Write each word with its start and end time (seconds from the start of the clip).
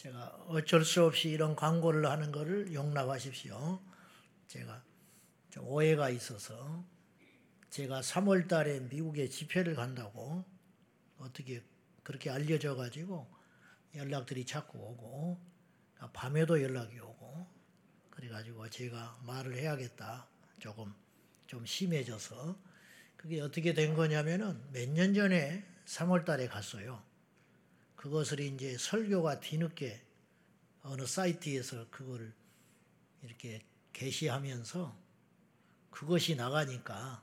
제가 0.00 0.46
어쩔 0.48 0.82
수 0.82 1.04
없이 1.04 1.28
이런 1.28 1.54
광고를 1.54 2.06
하는 2.06 2.32
것을 2.32 2.72
용납하십시오. 2.72 3.78
제가 4.48 4.82
좀 5.50 5.68
오해가 5.68 6.08
있어서 6.08 6.82
제가 7.68 8.00
3월 8.00 8.48
달에 8.48 8.80
미국에 8.80 9.28
집회를 9.28 9.74
간다고 9.74 10.42
어떻게 11.18 11.62
그렇게 12.02 12.30
알려져 12.30 12.76
가지고 12.76 13.30
연락들이 13.94 14.46
자꾸 14.46 14.78
오고 14.78 15.38
밤에도 16.14 16.62
연락이 16.62 16.98
오고 16.98 17.46
그래 18.08 18.28
가지고 18.30 18.70
제가 18.70 19.20
말을 19.26 19.54
해야겠다. 19.54 20.26
조금 20.58 20.94
좀 21.46 21.66
심해져서 21.66 22.56
그게 23.18 23.42
어떻게 23.42 23.74
된 23.74 23.92
거냐면은 23.92 24.62
몇 24.72 24.88
년 24.88 25.12
전에 25.12 25.62
3월 25.84 26.24
달에 26.24 26.48
갔어요. 26.48 27.09
그것을 28.00 28.40
이제 28.40 28.78
설교가 28.78 29.40
뒤늦게 29.40 30.02
어느 30.84 31.04
사이트에서 31.04 31.86
그걸 31.90 32.32
이렇게 33.20 33.62
게시하면서 33.92 34.96
그것이 35.90 36.34
나가니까 36.34 37.22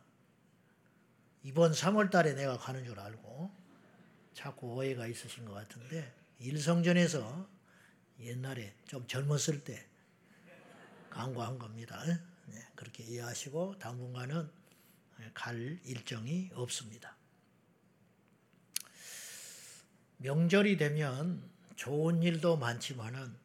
이번 1.41 1.71
3월 1.71 2.11
달에 2.11 2.35
내가 2.35 2.59
가는 2.59 2.85
줄 2.85 2.99
알고 2.99 3.51
자꾸 4.35 4.67
오해가 4.73 5.07
있으신 5.07 5.45
것 5.45 5.55
같은데 5.55 6.13
일성전에서 6.37 7.49
옛날에 8.19 8.75
좀 8.85 9.07
젊었을 9.07 9.63
때 9.63 9.83
광고한 11.09 11.57
겁니다. 11.57 12.03
네, 12.45 12.67
그렇게 12.75 13.03
이해하시고 13.03 13.79
당분간은 13.79 14.47
갈 15.33 15.79
일정이 15.85 16.51
없습니다. 16.53 17.16
명절이 20.17 20.77
되면 20.77 21.47
좋은 21.75 22.23
일도 22.23 22.57
많지만은 22.57 23.35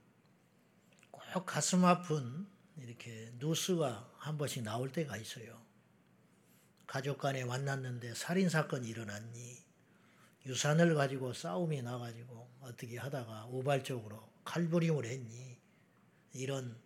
꼭 1.10 1.44
가슴 1.44 1.84
아픈 1.84 2.46
이렇게 2.78 3.30
뉴스가 3.38 4.10
한 4.16 4.38
번씩 4.38 4.62
나올 4.62 4.90
때가 4.90 5.16
있어요. 5.16 5.60
가족 6.86 7.18
간에 7.18 7.44
만났는데 7.44 8.14
살인 8.14 8.48
사건이 8.48 8.88
일어났니? 8.88 9.62
유산을 10.46 10.94
가지고 10.94 11.32
싸움이 11.32 11.82
나가지고 11.82 12.48
어떻게 12.62 12.98
하다가 12.98 13.46
우발적으로 13.50 14.28
칼부림을 14.44 15.04
했니? 15.04 15.58
이런 16.32 16.76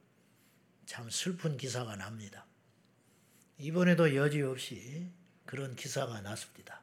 참 0.84 1.08
슬픈 1.10 1.56
기사가 1.56 1.96
납니다. 1.96 2.44
이번에도 3.58 4.14
여지없이 4.14 5.10
그런 5.44 5.74
기사가 5.76 6.20
났습니다. 6.20 6.82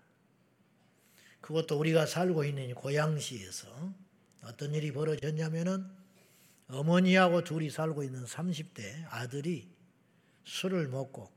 그것도 1.43 1.77
우리가 1.77 2.05
살고 2.05 2.45
있는 2.45 2.73
고양시에서 2.73 3.93
어떤 4.43 4.73
일이 4.73 4.93
벌어졌냐면은 4.93 5.85
어머니하고 6.69 7.43
둘이 7.43 7.69
살고 7.69 8.03
있는 8.03 8.23
30대 8.23 9.05
아들이 9.09 9.69
술을 10.45 10.87
먹고 10.87 11.29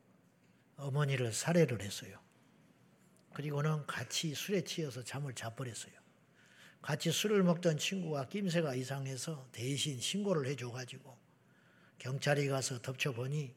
어머니를 0.77 1.33
살해를 1.33 1.83
했어요. 1.83 2.21
그리고는 3.35 3.85
같이 3.87 4.33
술에 4.33 4.63
취해서 4.63 5.03
잠을 5.03 5.35
자버렸어요. 5.35 5.93
같이 6.81 7.11
술을 7.11 7.43
먹던 7.43 7.77
친구가 7.77 8.29
낌새가 8.29 8.77
이상해서 8.77 9.49
대신 9.51 10.01
신고를 10.01 10.47
해줘가지고 10.47 11.19
경찰이 11.99 12.47
가서 12.47 12.81
덮쳐보니 12.81 13.53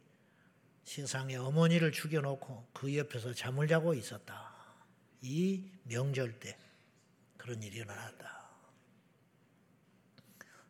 세상에 0.84 1.36
어머니를 1.36 1.92
죽여놓고 1.92 2.70
그 2.74 2.98
옆에서 2.98 3.36
잠을 3.36 3.68
자고 3.68 3.94
있었다. 3.94 4.49
이 5.22 5.64
명절 5.84 6.40
때 6.40 6.58
그런 7.38 7.62
일이 7.62 7.78
일어났다. 7.78 8.40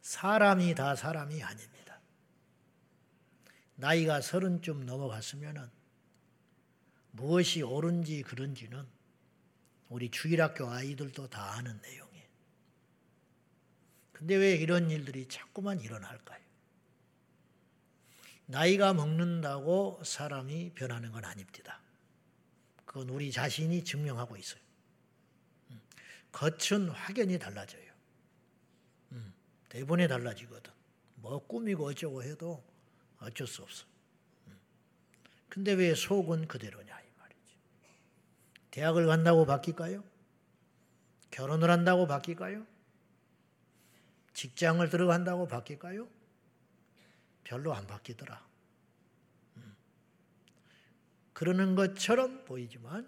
사람이 0.01 0.73
다 0.75 0.95
사람이 0.95 1.43
아닙니다. 1.43 1.99
나이가 3.75 4.21
서른쯤 4.21 4.85
넘어갔으면 4.85 5.71
무엇이 7.11 7.61
옳은지 7.61 8.23
그른지는 8.23 8.87
우리 9.89 10.09
주일학교 10.09 10.69
아이들도 10.69 11.29
다 11.29 11.53
아는 11.53 11.79
내용이에요. 11.81 12.27
근데 14.11 14.35
왜 14.35 14.55
이런 14.55 14.89
일들이 14.89 15.27
자꾸만 15.27 15.79
일어날까요? 15.79 16.39
나이가 18.47 18.93
먹는다고 18.93 20.01
사람이 20.03 20.73
변하는 20.73 21.11
건 21.11 21.23
아닙니다. 21.23 21.81
그건 22.89 23.07
우리 23.09 23.31
자신이 23.31 23.83
증명하고 23.83 24.35
있어요. 24.35 24.59
음. 25.69 25.79
겉은 26.31 26.89
확연히 26.89 27.37
달라져요. 27.37 27.93
음. 29.11 29.31
대본에 29.69 30.07
달라지거든. 30.07 30.73
뭐 31.17 31.37
꾸미고 31.45 31.85
어쩌고 31.85 32.23
해도 32.23 32.63
어쩔 33.19 33.45
수 33.45 33.61
없어. 33.61 33.85
음. 34.47 34.59
근데 35.49 35.73
왜 35.73 35.93
속은 35.93 36.47
그대로냐 36.47 36.99
이 36.99 37.05
말이지. 37.19 37.57
대학을 38.71 39.05
간다고 39.05 39.45
바뀔까요? 39.45 40.03
결혼을 41.29 41.69
한다고 41.69 42.07
바뀔까요? 42.07 42.65
직장을 44.33 44.89
들어간다고 44.89 45.47
바뀔까요? 45.47 46.09
별로 47.43 47.71
안 47.75 47.85
바뀌더라. 47.85 48.48
그러는 51.39 51.73
것처럼 51.73 52.43
보이지만 52.43 53.07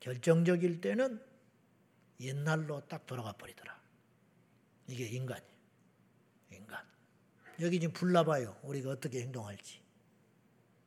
결정적일 0.00 0.82
때는 0.82 1.18
옛날로 2.20 2.86
딱 2.88 3.06
돌아가 3.06 3.32
버리더라. 3.32 3.74
이게 4.88 5.06
인간이에요. 5.06 5.56
인간. 6.50 6.84
여기 7.60 7.80
지금 7.80 7.94
불나봐요. 7.94 8.60
우리가 8.64 8.90
어떻게 8.90 9.22
행동할지. 9.22 9.80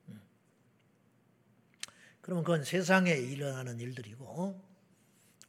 음. 0.09 0.21
그러면 2.21 2.43
그건 2.43 2.63
세상에 2.63 3.13
일어나는 3.13 3.79
일들이고, 3.79 4.63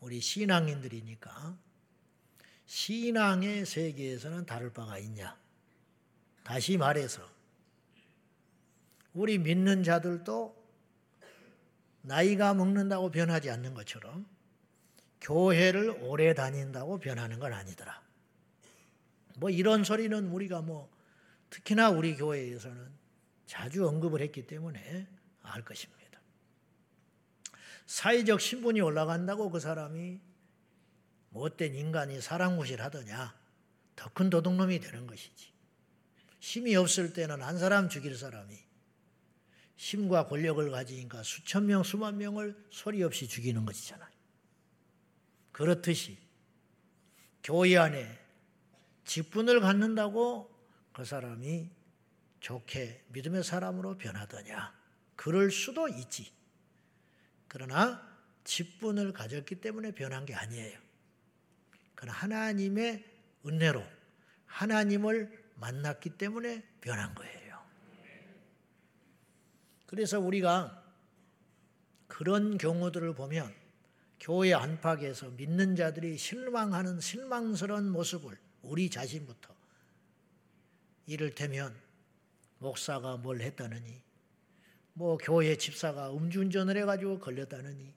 우리 0.00 0.18
신앙인들이니까, 0.18 1.58
신앙의 2.64 3.66
세계에서는 3.66 4.46
다를 4.46 4.72
바가 4.72 4.96
있냐? 4.96 5.38
다시 6.42 6.78
말해서, 6.78 7.37
우리 9.18 9.36
믿는 9.36 9.82
자들도 9.82 10.56
나이가 12.02 12.54
먹는다고 12.54 13.10
변하지 13.10 13.50
않는 13.50 13.74
것처럼 13.74 14.28
교회를 15.20 15.90
오래 16.02 16.34
다닌다고 16.34 17.00
변하는 17.00 17.40
건 17.40 17.52
아니더라. 17.52 18.00
뭐 19.38 19.50
이런 19.50 19.82
소리는 19.82 20.28
우리가 20.28 20.62
뭐 20.62 20.88
특히나 21.50 21.90
우리 21.90 22.14
교회에서는 22.14 22.92
자주 23.46 23.88
언급을 23.88 24.20
했기 24.20 24.46
때문에 24.46 25.08
알 25.42 25.64
것입니다. 25.64 25.98
사회적 27.86 28.40
신분이 28.40 28.80
올라간다고 28.80 29.50
그 29.50 29.58
사람이 29.58 30.20
못된 31.30 31.74
인간이 31.74 32.20
사랑무실 32.20 32.80
하더냐 32.82 33.34
더 33.96 34.10
큰 34.10 34.30
도둑놈이 34.30 34.78
되는 34.78 35.08
것이지. 35.08 35.52
힘이 36.38 36.76
없을 36.76 37.12
때는 37.12 37.42
한 37.42 37.58
사람 37.58 37.88
죽일 37.88 38.16
사람이 38.16 38.67
힘과 39.78 40.26
권력을 40.26 40.70
가지니까 40.70 41.22
수천 41.22 41.66
명, 41.66 41.84
수만 41.84 42.18
명을 42.18 42.66
소리 42.68 43.02
없이 43.04 43.28
죽이는 43.28 43.64
것이잖아요. 43.64 44.10
그렇듯이 45.52 46.18
교회 47.44 47.76
안에 47.78 48.18
직분을 49.04 49.60
갖는다고 49.60 50.52
그 50.92 51.04
사람이 51.04 51.70
좋게 52.40 53.04
믿음의 53.08 53.44
사람으로 53.44 53.98
변하더냐. 53.98 54.76
그럴 55.14 55.50
수도 55.52 55.88
있지. 55.88 56.32
그러나 57.46 58.04
직분을 58.42 59.12
가졌기 59.12 59.60
때문에 59.60 59.92
변한 59.92 60.26
게 60.26 60.34
아니에요. 60.34 60.78
그건 61.94 62.10
하나님의 62.10 63.04
은혜로 63.46 63.84
하나님을 64.46 65.50
만났기 65.54 66.10
때문에 66.10 66.64
변한 66.80 67.14
거예요. 67.14 67.37
그래서 69.88 70.20
우리가 70.20 70.84
그런 72.08 72.58
경우들을 72.58 73.14
보면 73.14 73.54
교회 74.20 74.52
안팎에서 74.52 75.30
믿는 75.30 75.76
자들이 75.76 76.18
실망하는 76.18 77.00
실망스러운 77.00 77.90
모습을 77.90 78.36
우리 78.60 78.90
자신부터 78.90 79.54
이를테면 81.06 81.74
목사가 82.58 83.16
뭘 83.16 83.40
했다느니 83.40 84.02
뭐 84.92 85.16
교회 85.16 85.56
집사가 85.56 86.12
음주운전을 86.12 86.76
해가지고 86.76 87.18
걸렸다느니 87.18 87.94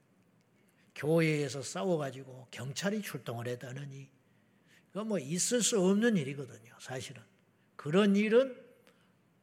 교회에서 0.95 1.61
싸워가지고 1.61 2.47
경찰이 2.51 3.01
출동을 3.01 3.49
했다느니 3.49 4.09
그거 4.93 5.03
뭐 5.03 5.19
있을 5.19 5.61
수 5.61 5.81
없는 5.81 6.15
일이거든요 6.15 6.73
사실은. 6.79 7.21
그런 7.75 8.15
일은 8.15 8.55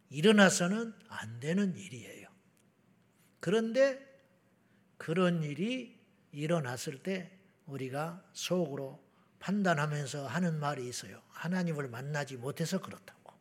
일어나서는 0.09 0.95
안 1.09 1.41
되는 1.41 1.77
일이에요 1.77 2.28
그런데 3.41 4.05
그런 4.97 5.43
일이 5.43 5.99
일어났을 6.33 7.03
때 7.03 7.31
우리가 7.67 8.25
속으로 8.33 9.03
판단하면서 9.39 10.27
하는 10.27 10.59
말이 10.59 10.89
있어요. 10.89 11.23
하나님을 11.31 11.89
만나지 11.89 12.37
못해서 12.37 12.81
그렇다고. 12.81 13.33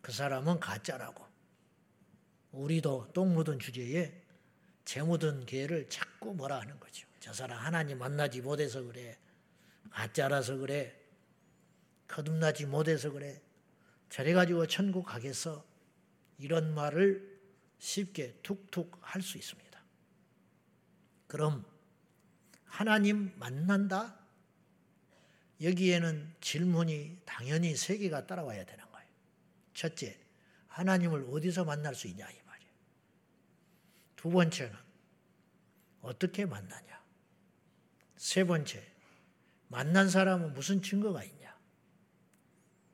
그 0.00 0.12
사람은 0.12 0.58
가짜라고. 0.60 1.24
우리도 2.52 3.10
똥 3.12 3.34
묻은 3.34 3.60
주제에 3.60 4.20
재 4.84 5.02
묻은 5.02 5.46
개를 5.46 5.88
자꾸 5.88 6.34
뭐라 6.34 6.60
하는 6.60 6.80
거죠. 6.80 7.06
저 7.20 7.32
사람 7.32 7.58
하나님 7.58 7.98
만나지 7.98 8.40
못해서 8.40 8.82
그래. 8.82 9.16
가짜라서 9.90 10.56
그래. 10.56 10.96
거듭나지 12.08 12.66
못해서 12.66 13.10
그래. 13.10 13.40
저래가지고 14.08 14.66
천국 14.66 15.04
가겠어. 15.04 15.64
이런 16.38 16.74
말을 16.74 17.29
쉽게 17.80 18.38
툭툭 18.42 18.98
할 19.00 19.22
수 19.22 19.38
있습니다. 19.38 19.70
그럼 21.26 21.64
하나님 22.64 23.32
만난다? 23.38 24.18
여기에는 25.60 26.34
질문이 26.40 27.22
당연히 27.24 27.76
세 27.76 27.98
개가 27.98 28.26
따라와야 28.26 28.64
되는 28.64 28.84
거예요. 28.90 29.08
첫째, 29.74 30.18
하나님을 30.68 31.26
어디서 31.30 31.64
만날 31.64 31.94
수 31.94 32.06
있냐 32.08 32.30
이 32.30 32.42
말이에요. 32.46 32.72
두 34.16 34.30
번째는 34.30 34.76
어떻게 36.02 36.46
만나냐. 36.46 37.00
세 38.16 38.44
번째, 38.44 38.86
만난 39.68 40.08
사람은 40.08 40.54
무슨 40.54 40.82
증거가 40.82 41.22
있냐. 41.24 41.58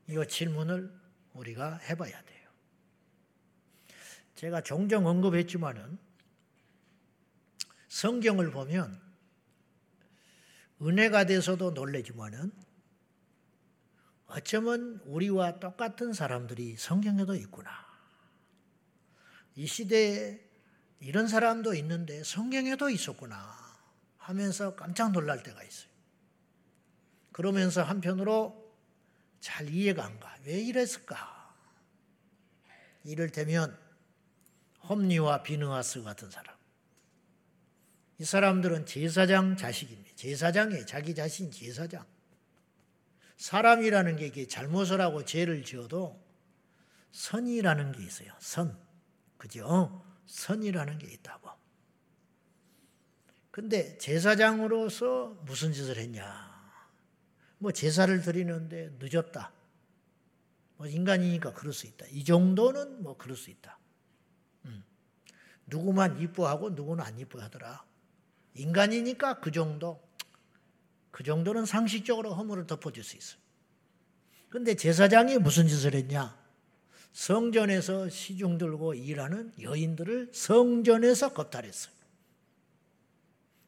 이 0.08 0.24
질문을 0.28 0.92
우리가 1.32 1.78
해봐야 1.78 2.22
돼요. 2.22 2.35
제가 4.36 4.60
종종 4.60 5.06
언급했지만은 5.06 5.98
성경을 7.88 8.50
보면 8.50 9.00
은혜가 10.82 11.24
돼서도 11.24 11.70
놀래지만은 11.70 12.52
어쩌면 14.26 15.00
우리와 15.06 15.58
똑같은 15.58 16.12
사람들이 16.12 16.76
성경에도 16.76 17.34
있구나. 17.34 17.70
이 19.54 19.66
시대에 19.66 20.38
이런 21.00 21.28
사람도 21.28 21.74
있는데 21.74 22.22
성경에도 22.22 22.90
있었구나 22.90 23.56
하면서 24.18 24.76
깜짝 24.76 25.12
놀랄 25.12 25.42
때가 25.42 25.62
있어요. 25.62 25.88
그러면서 27.32 27.82
한편으로 27.82 28.66
잘 29.40 29.70
이해가 29.70 30.04
안 30.04 30.20
가. 30.20 30.36
왜 30.44 30.60
이랬을까? 30.60 31.54
이를테면 33.04 33.85
홈리와 34.88 35.42
비느하스 35.42 36.02
같은 36.02 36.30
사람. 36.30 36.54
이 38.18 38.24
사람들은 38.24 38.86
제사장 38.86 39.56
자식입니다. 39.56 40.10
제사장이에요. 40.16 40.86
자기 40.86 41.14
자신 41.14 41.50
제사장. 41.50 42.04
사람이라는 43.36 44.16
게 44.16 44.26
이게 44.26 44.46
잘못을 44.46 45.00
하고 45.00 45.24
죄를 45.24 45.64
지어도 45.64 46.18
선이라는 47.12 47.92
게 47.92 48.02
있어요. 48.02 48.32
선. 48.40 48.78
그죠? 49.36 50.02
선이라는 50.26 50.98
게 50.98 51.12
있다고. 51.12 51.50
근데 53.50 53.96
제사장으로서 53.98 55.38
무슨 55.46 55.72
짓을 55.72 55.96
했냐? 55.96 56.56
뭐 57.58 57.72
제사를 57.72 58.20
드리는데 58.20 58.96
늦었다. 58.98 59.52
뭐 60.76 60.86
인간이니까 60.86 61.54
그럴 61.54 61.72
수 61.72 61.86
있다. 61.86 62.06
이 62.10 62.24
정도는 62.24 63.02
뭐 63.02 63.16
그럴 63.16 63.36
수 63.36 63.50
있다. 63.50 63.75
음. 65.66 65.70
누구만 65.70 66.20
이뻐하고 66.20 66.70
누구는 66.70 67.04
안 67.04 67.18
이뻐하더라. 67.18 67.84
인간이니까 68.54 69.40
그 69.40 69.50
정도, 69.50 70.00
그 71.10 71.22
정도는 71.22 71.66
상식적으로 71.66 72.34
허물을 72.34 72.66
덮어줄 72.66 73.04
수 73.04 73.16
있어요. 73.16 73.40
근데 74.48 74.74
제사장이 74.74 75.38
무슨 75.38 75.68
짓을 75.68 75.94
했냐? 75.94 76.36
성전에서 77.12 78.08
시중 78.08 78.58
들고 78.58 78.94
일하는 78.94 79.52
여인들을 79.60 80.30
성전에서 80.32 81.32
겁탈했어요. 81.32 81.94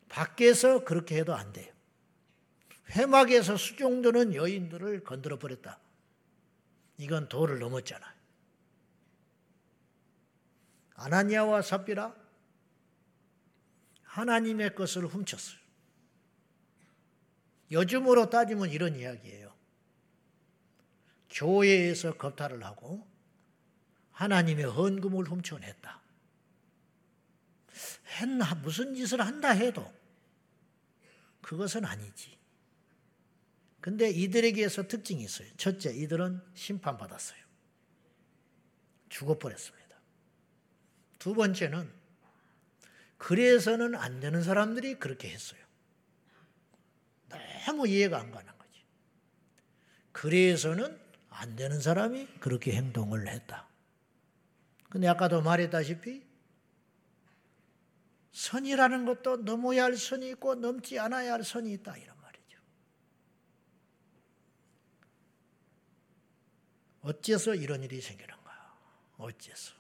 밖에서 0.09 0.85
그렇게 0.85 1.19
해도 1.19 1.35
안 1.35 1.53
돼요. 1.53 1.73
회막에서 2.91 3.57
수종 3.57 4.03
드는 4.03 4.35
여인들을 4.35 5.05
건드려 5.05 5.39
버렸다. 5.39 5.79
이건 6.97 7.29
도를 7.29 7.59
넘었잖아요. 7.59 8.18
아나니아와 10.99 11.63
삽비라 11.63 12.15
하나님의 14.03 14.75
것을 14.75 15.07
훔쳤어요. 15.07 15.59
요즘으로 17.71 18.31
따지면 18.31 18.71
이런 18.71 18.97
이야기예요. 18.97 19.55
교회에서 21.31 22.17
겁탈을 22.17 22.65
하고 22.65 23.07
하나님의 24.13 24.65
헌금을 24.65 25.29
훔쳐냈다. 25.29 26.01
했나 28.21 28.55
무슨 28.57 28.95
짓을 28.95 29.21
한다 29.21 29.51
해도 29.51 29.93
그것은 31.43 31.85
아니지. 31.85 32.37
근데 33.81 34.11
이들에게서 34.11 34.89
특징이 34.89 35.23
있어요. 35.23 35.49
첫째, 35.57 35.95
이들은 35.95 36.43
심판받았어요. 36.55 37.39
죽어버렸습니다. 39.09 39.78
두 41.29 41.35
번째는 41.35 41.93
그래서는 43.19 43.95
안 43.97 44.19
되는 44.19 44.43
사람들이 44.43 44.95
그렇게 44.95 45.29
했어요. 45.29 45.61
너무 47.67 47.87
이해가 47.87 48.19
안 48.19 48.31
가는 48.31 48.51
거지. 48.57 48.83
그래서는 50.13 50.99
안 51.29 51.55
되는 51.55 51.83
사람이 51.83 52.39
그렇게 52.41 52.73
행동을 52.73 53.29
했다. 53.29 53.69
근데 54.89 55.07
아까도 55.07 55.43
말했다시피 55.43 56.27
선이라는 58.33 59.05
것도 59.05 59.37
넘어야 59.45 59.85
할 59.85 59.99
선이 59.99 60.31
있고 60.31 60.55
넘지 60.55 60.99
않아야 60.99 61.35
할 61.35 61.45
선이 61.45 61.71
있다 61.75 61.95
이런 61.99 62.19
말이죠. 62.23 62.59
어째서 67.03 67.55
이런 67.55 67.83
일이 67.83 68.01
생기는가? 68.01 68.79
어째서? 69.19 69.78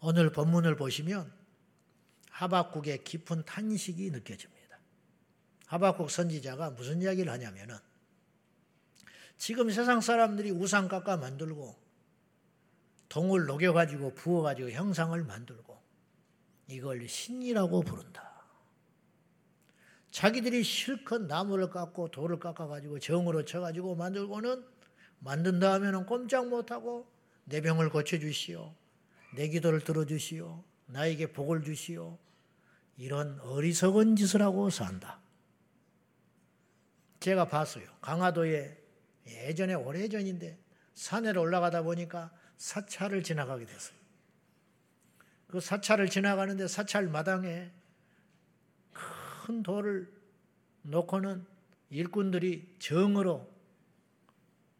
오늘 0.00 0.30
본문을 0.30 0.76
보시면 0.76 1.32
하박국의 2.30 3.04
깊은 3.04 3.44
탄식이 3.44 4.10
느껴집니다. 4.10 4.78
하박국 5.66 6.10
선지자가 6.10 6.70
무슨 6.70 7.02
이야기를 7.02 7.30
하냐면은 7.32 7.76
지금 9.36 9.70
세상 9.70 10.00
사람들이 10.00 10.50
우상 10.50 10.88
깎아 10.88 11.16
만들고 11.16 11.76
동을 13.08 13.46
녹여가지고 13.46 14.14
부어가지고 14.14 14.70
형상을 14.70 15.22
만들고 15.24 15.78
이걸 16.68 17.08
신이라고 17.08 17.82
부른다. 17.82 18.28
자기들이 20.10 20.62
실컷 20.62 21.22
나무를 21.22 21.70
깎고 21.70 22.10
돌을 22.10 22.38
깎아가지고 22.38 22.98
정으로 22.98 23.44
쳐가지고 23.44 23.94
만들고는 23.94 24.64
만든 25.20 25.58
다음에는 25.58 26.06
꼼짝 26.06 26.48
못하고 26.48 27.06
내 27.44 27.60
병을 27.60 27.90
고쳐주시오. 27.90 28.74
내 29.34 29.48
기도를 29.48 29.80
들어주시오. 29.80 30.64
나에게 30.86 31.32
복을 31.32 31.62
주시오. 31.62 32.18
이런 32.96 33.38
어리석은 33.40 34.16
짓을 34.16 34.42
하고 34.42 34.70
산다. 34.70 35.20
제가 37.20 37.46
봤어요. 37.46 37.86
강화도에 38.00 38.76
예전에 39.26 39.74
오래전인데 39.74 40.58
산에로 40.94 41.42
올라가다 41.42 41.82
보니까 41.82 42.32
사찰을 42.56 43.22
지나가게 43.22 43.66
됐어요. 43.66 43.96
그 45.48 45.60
사찰을 45.60 46.08
지나가는데 46.08 46.66
사찰 46.68 47.08
마당에 47.08 47.70
큰 48.92 49.62
돌을 49.62 50.12
놓고는 50.82 51.46
일꾼들이 51.90 52.76
정으로 52.78 53.48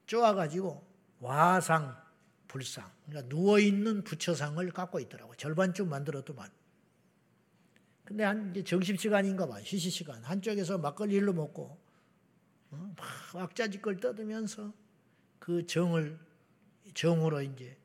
쪼아가지고 0.07 0.87
와상 1.21 1.97
불상, 2.49 2.91
그러니까 3.07 3.35
누워있는 3.35 4.05
부처상을 4.05 4.69
갖고 4.73 4.99
있더라고. 5.01 5.35
절반쯤 5.37 5.89
만들었더만. 5.89 6.51
근데 8.05 8.25
한 8.25 8.51
이제 8.51 8.65
점심시간인가 8.65 9.47
봐. 9.47 9.61
휴식시간. 9.61 10.25
한쪽에서 10.25 10.79
막걸리를 10.79 11.31
먹고, 11.33 11.79
어? 12.71 12.95
막 12.97 13.07
왁자지껄 13.35 14.01
떠들면서 14.01 14.73
그 15.39 15.67
정을, 15.67 16.19
정으로 16.95 17.43
이제 17.43 17.77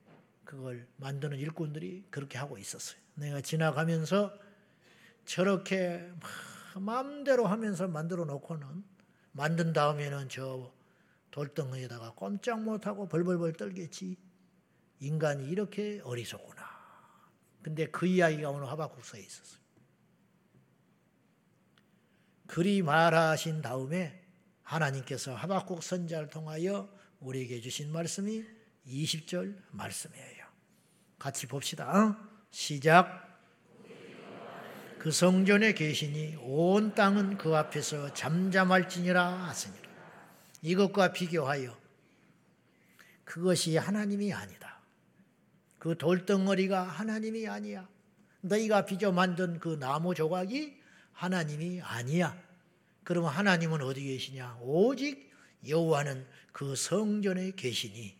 그걸 0.45 0.87
만드는 0.97 1.37
일꾼들이 1.37 2.05
그렇게 2.09 2.37
하고 2.37 2.57
있었어요. 2.57 2.99
내가 3.15 3.41
지나가면서 3.41 4.33
저렇게 5.25 6.09
막 6.73 6.81
마음대로 6.81 7.45
하면서 7.45 7.87
만들어 7.87 8.25
놓고는 8.25 8.83
만든 9.31 9.73
다음에는 9.73 10.29
저 10.29 10.71
돌덩이에다가 11.31 12.13
꼼짝 12.13 12.61
못하고 12.61 13.07
벌벌벌 13.07 13.53
떨겠지. 13.53 14.15
인간이 14.99 15.47
이렇게 15.49 16.01
어리석구나. 16.03 16.63
근데 17.61 17.87
그 17.87 18.05
이야기가 18.05 18.49
오늘 18.49 18.67
하박국서에 18.67 19.21
있었어요. 19.21 19.61
그리 22.47 22.81
말하신 22.81 23.61
다음에 23.61 24.21
하나님께서 24.63 25.33
하박국 25.33 25.81
선자를 25.81 26.29
통하여 26.29 26.89
우리에게 27.19 27.61
주신 27.61 27.91
말씀이 27.91 28.43
20절 28.85 29.57
말씀이에요. 29.71 30.45
같이 31.17 31.47
봅시다. 31.47 32.17
시작. 32.51 33.23
그 34.99 35.11
성전에 35.11 35.73
계시니 35.73 36.37
온 36.41 36.95
땅은 36.95 37.37
그 37.37 37.55
앞에서 37.55 38.13
잠잠할지니라 38.13 39.47
하시니라. 39.47 39.89
이것과 40.61 41.11
비교하여 41.11 41.77
그것이 43.25 43.75
하나님이 43.77 44.31
아니다. 44.31 44.72
그 45.83 45.97
돌덩어리가 45.97 46.81
하나님이 46.81 47.45
아니야. 47.49 47.89
너희가 48.39 48.85
빚어 48.85 49.11
만든 49.11 49.59
그 49.59 49.77
나무 49.77 50.15
조각이 50.15 50.77
하나님이 51.11 51.81
아니야. 51.81 52.41
그러면 53.03 53.31
하나님은 53.31 53.81
어디 53.81 54.01
계시냐? 54.01 54.59
오직 54.61 55.29
여호와는 55.67 56.25
그 56.53 56.77
성전에 56.77 57.51
계시니 57.57 58.15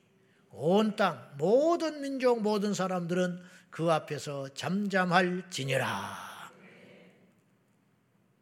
온 0.52 0.98
땅 0.98 1.36
모든 1.38 2.02
민족 2.02 2.42
모든 2.42 2.74
사람들은 2.74 3.42
그 3.70 3.90
앞에서 3.94 4.50
잠잠할지니라. 4.54 5.88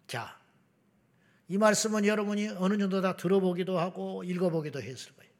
자, 0.07 0.39
이 1.47 1.59
말씀은 1.59 2.05
여러분이 2.05 2.47
어느 2.57 2.75
정도 2.79 3.01
다 3.01 3.15
들어보기도 3.15 3.77
하고 3.77 4.23
읽어보기도 4.23 4.81
했을 4.81 5.13
거예요. 5.15 5.31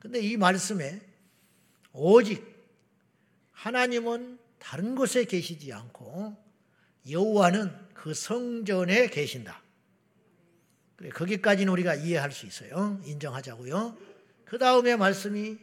근데 0.00 0.18
이 0.18 0.36
말씀에 0.36 1.00
오직 1.92 2.53
하나님은 3.54 4.38
다른 4.58 4.94
곳에 4.94 5.24
계시지 5.24 5.72
않고 5.72 6.36
여호와는 7.10 7.70
그 7.94 8.14
성전에 8.14 9.08
계신다. 9.08 9.62
그래 10.96 11.10
거기까지는 11.10 11.72
우리가 11.72 11.94
이해할 11.94 12.30
수 12.32 12.46
있어요. 12.46 13.00
인정하자고요. 13.04 13.96
그 14.44 14.58
다음에 14.58 14.96
말씀이 14.96 15.58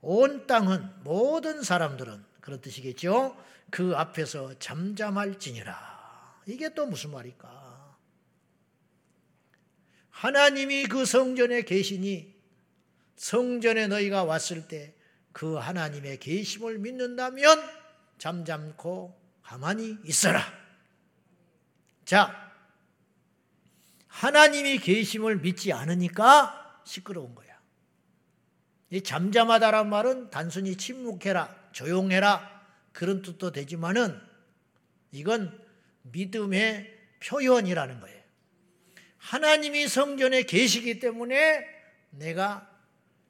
온 0.00 0.46
땅은 0.46 1.02
모든 1.04 1.62
사람들은 1.62 2.24
그런 2.40 2.60
뜻이겠죠. 2.60 3.36
그 3.70 3.94
앞에서 3.96 4.58
잠잠할지니라. 4.58 6.42
이게 6.46 6.72
또 6.74 6.86
무슨 6.86 7.10
말일까? 7.10 7.96
하나님이 10.10 10.86
그 10.86 11.04
성전에 11.04 11.62
계시니 11.62 12.34
성전에 13.16 13.86
너희가 13.88 14.24
왔을 14.24 14.68
때 14.68 14.94
그 15.36 15.56
하나님의 15.56 16.18
계심을 16.18 16.78
믿는다면 16.78 17.62
잠잠고 18.16 19.20
가만히 19.42 19.98
있어라. 20.02 20.40
자, 22.06 22.54
하나님이 24.06 24.78
계심을 24.78 25.40
믿지 25.40 25.74
않으니까 25.74 26.80
시끄러운 26.86 27.34
거야. 27.34 27.60
이 28.88 29.02
잠잠하다란 29.02 29.90
말은 29.90 30.30
단순히 30.30 30.74
침묵해라, 30.74 31.54
조용해라 31.72 32.64
그런 32.94 33.20
뜻도 33.20 33.52
되지만은 33.52 34.18
이건 35.10 35.62
믿음의 36.04 36.98
표현이라는 37.22 38.00
거예요. 38.00 38.22
하나님이 39.18 39.86
성전에 39.86 40.44
계시기 40.44 40.98
때문에 40.98 41.62
내가 42.08 42.74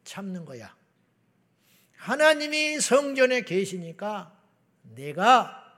참는 0.04 0.44
거야. 0.44 0.75
하나님이 2.06 2.80
성전에 2.80 3.40
계시니까 3.40 4.40
내가 4.94 5.76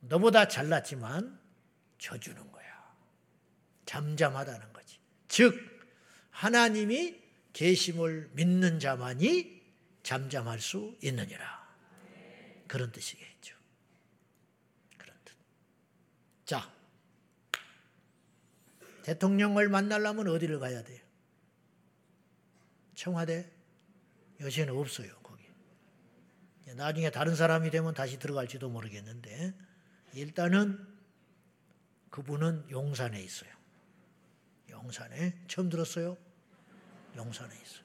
너보다 0.00 0.48
잘났지만 0.48 1.38
져주는 1.98 2.50
거야. 2.50 2.96
잠잠하다는 3.84 4.72
거지. 4.72 4.98
즉, 5.28 5.54
하나님이 6.30 7.20
계심을 7.52 8.30
믿는 8.32 8.80
자만이 8.80 9.60
잠잠할 10.02 10.60
수 10.60 10.96
있느니라. 11.02 11.62
그런 12.66 12.90
뜻이겠 12.90 13.32
자, 16.44 16.70
대통령을 19.04 19.68
만나려면 19.68 20.28
어디를 20.28 20.58
가야 20.58 20.82
돼요? 20.82 21.00
청와대? 22.94 23.50
요새는 24.42 24.76
없어요, 24.76 25.14
거기. 25.22 25.44
나중에 26.74 27.10
다른 27.10 27.34
사람이 27.34 27.70
되면 27.70 27.94
다시 27.94 28.18
들어갈지도 28.18 28.68
모르겠는데, 28.68 29.54
일단은 30.14 30.84
그분은 32.10 32.66
용산에 32.70 33.22
있어요. 33.22 33.50
용산에. 34.68 35.38
처음 35.46 35.68
들었어요? 35.68 36.16
용산에 37.16 37.54
있어요. 37.54 37.82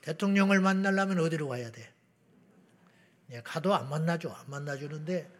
대통령을 0.00 0.60
만나려면 0.60 1.18
어디로 1.18 1.48
가야 1.48 1.70
돼? 1.70 1.92
가도 3.42 3.74
안 3.74 3.88
만나줘. 3.88 4.30
안 4.30 4.48
만나주는데, 4.48 5.30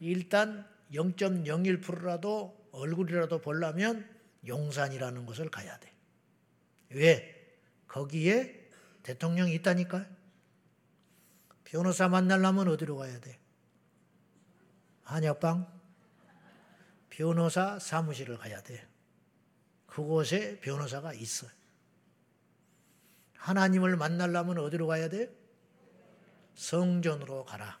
일단 0.00 0.66
0.01%라도 0.92 2.68
얼굴이라도 2.72 3.40
보려면 3.40 4.08
용산이라는 4.46 5.24
곳을 5.26 5.50
가야 5.50 5.78
돼. 5.78 5.94
왜? 6.90 7.58
거기에 7.86 8.63
대통령이 9.04 9.54
있다니까. 9.54 10.06
변호사 11.62 12.08
만나려면 12.08 12.68
어디로 12.68 12.96
가야 12.96 13.20
돼? 13.20 13.38
한약방? 15.04 15.72
변호사 17.10 17.78
사무실을 17.78 18.38
가야 18.38 18.60
돼. 18.62 18.86
그곳에 19.86 20.58
변호사가 20.60 21.12
있어. 21.14 21.46
하나님을 23.36 23.96
만나려면 23.96 24.58
어디로 24.58 24.86
가야 24.86 25.08
돼? 25.08 25.30
성전으로 26.54 27.44
가라. 27.44 27.78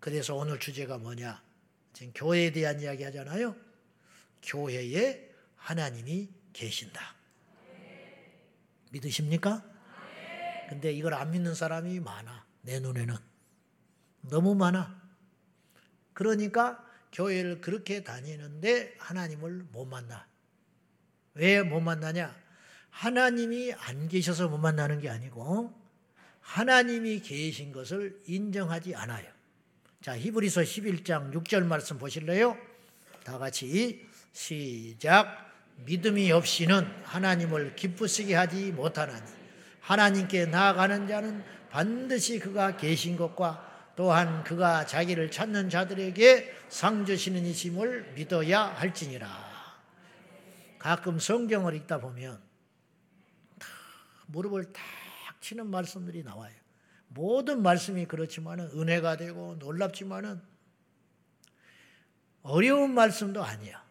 그래서 0.00 0.34
오늘 0.34 0.58
주제가 0.58 0.98
뭐냐? 0.98 1.42
지금 1.92 2.12
교회에 2.14 2.50
대한 2.52 2.80
이야기 2.80 3.04
하잖아요. 3.04 3.54
교회에 4.42 5.30
하나님이 5.56 6.28
계신다. 6.52 7.21
믿으십니까? 8.92 9.64
근데 10.68 10.92
이걸 10.92 11.14
안 11.14 11.30
믿는 11.30 11.54
사람이 11.54 12.00
많아. 12.00 12.46
내 12.62 12.78
눈에는. 12.80 13.14
너무 14.22 14.54
많아. 14.54 15.02
그러니까 16.14 16.82
교회를 17.12 17.60
그렇게 17.60 18.02
다니는데 18.04 18.94
하나님을 18.98 19.66
못 19.72 19.84
만나. 19.84 20.26
왜 21.34 21.62
못 21.62 21.80
만나냐? 21.80 22.34
하나님이 22.90 23.72
안 23.72 24.08
계셔서 24.08 24.48
못 24.48 24.58
만나는 24.58 25.00
게 25.00 25.08
아니고 25.08 25.72
하나님이 26.40 27.20
계신 27.20 27.72
것을 27.72 28.20
인정하지 28.26 28.94
않아요. 28.94 29.30
자, 30.02 30.18
히브리서 30.18 30.62
11장 30.62 31.32
6절 31.32 31.64
말씀 31.64 31.98
보실래요? 31.98 32.56
다 33.24 33.38
같이 33.38 34.06
시작. 34.32 35.51
믿음이 35.84 36.30
없이는 36.30 36.86
하나님을 37.04 37.74
기쁘시게 37.74 38.34
하지 38.34 38.72
못하나니 38.72 39.26
하나님께 39.80 40.46
나아가는 40.46 41.08
자는 41.08 41.44
반드시 41.70 42.38
그가 42.38 42.76
계신 42.76 43.16
것과 43.16 43.92
또한 43.96 44.42
그가 44.44 44.86
자기를 44.86 45.30
찾는 45.30 45.70
자들에게 45.70 46.54
상 46.68 47.04
주시는 47.04 47.44
이심을 47.44 48.12
믿어야 48.14 48.62
할지니라. 48.62 49.52
가끔 50.78 51.18
성경을 51.18 51.74
읽다 51.74 52.00
보면 52.00 52.40
무릎을 54.26 54.72
탁 54.72 54.82
치는 55.40 55.66
말씀들이 55.66 56.22
나와요. 56.22 56.54
모든 57.08 57.62
말씀이 57.62 58.06
그렇지만은 58.06 58.70
은혜가 58.74 59.16
되고 59.16 59.56
놀랍지만은 59.56 60.40
어려운 62.42 62.94
말씀도 62.94 63.42
아니야. 63.44 63.81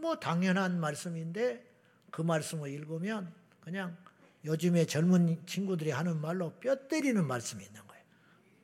너무 0.00 0.18
당연한 0.18 0.80
말씀인데 0.80 1.64
그 2.10 2.22
말씀을 2.22 2.70
읽으면 2.70 3.32
그냥 3.60 3.96
요즘에 4.44 4.86
젊은 4.86 5.44
친구들이 5.46 5.90
하는 5.90 6.20
말로 6.20 6.52
뼈 6.58 6.74
때리는 6.88 7.26
말씀이 7.26 7.62
있는 7.62 7.86
거예요. 7.86 8.04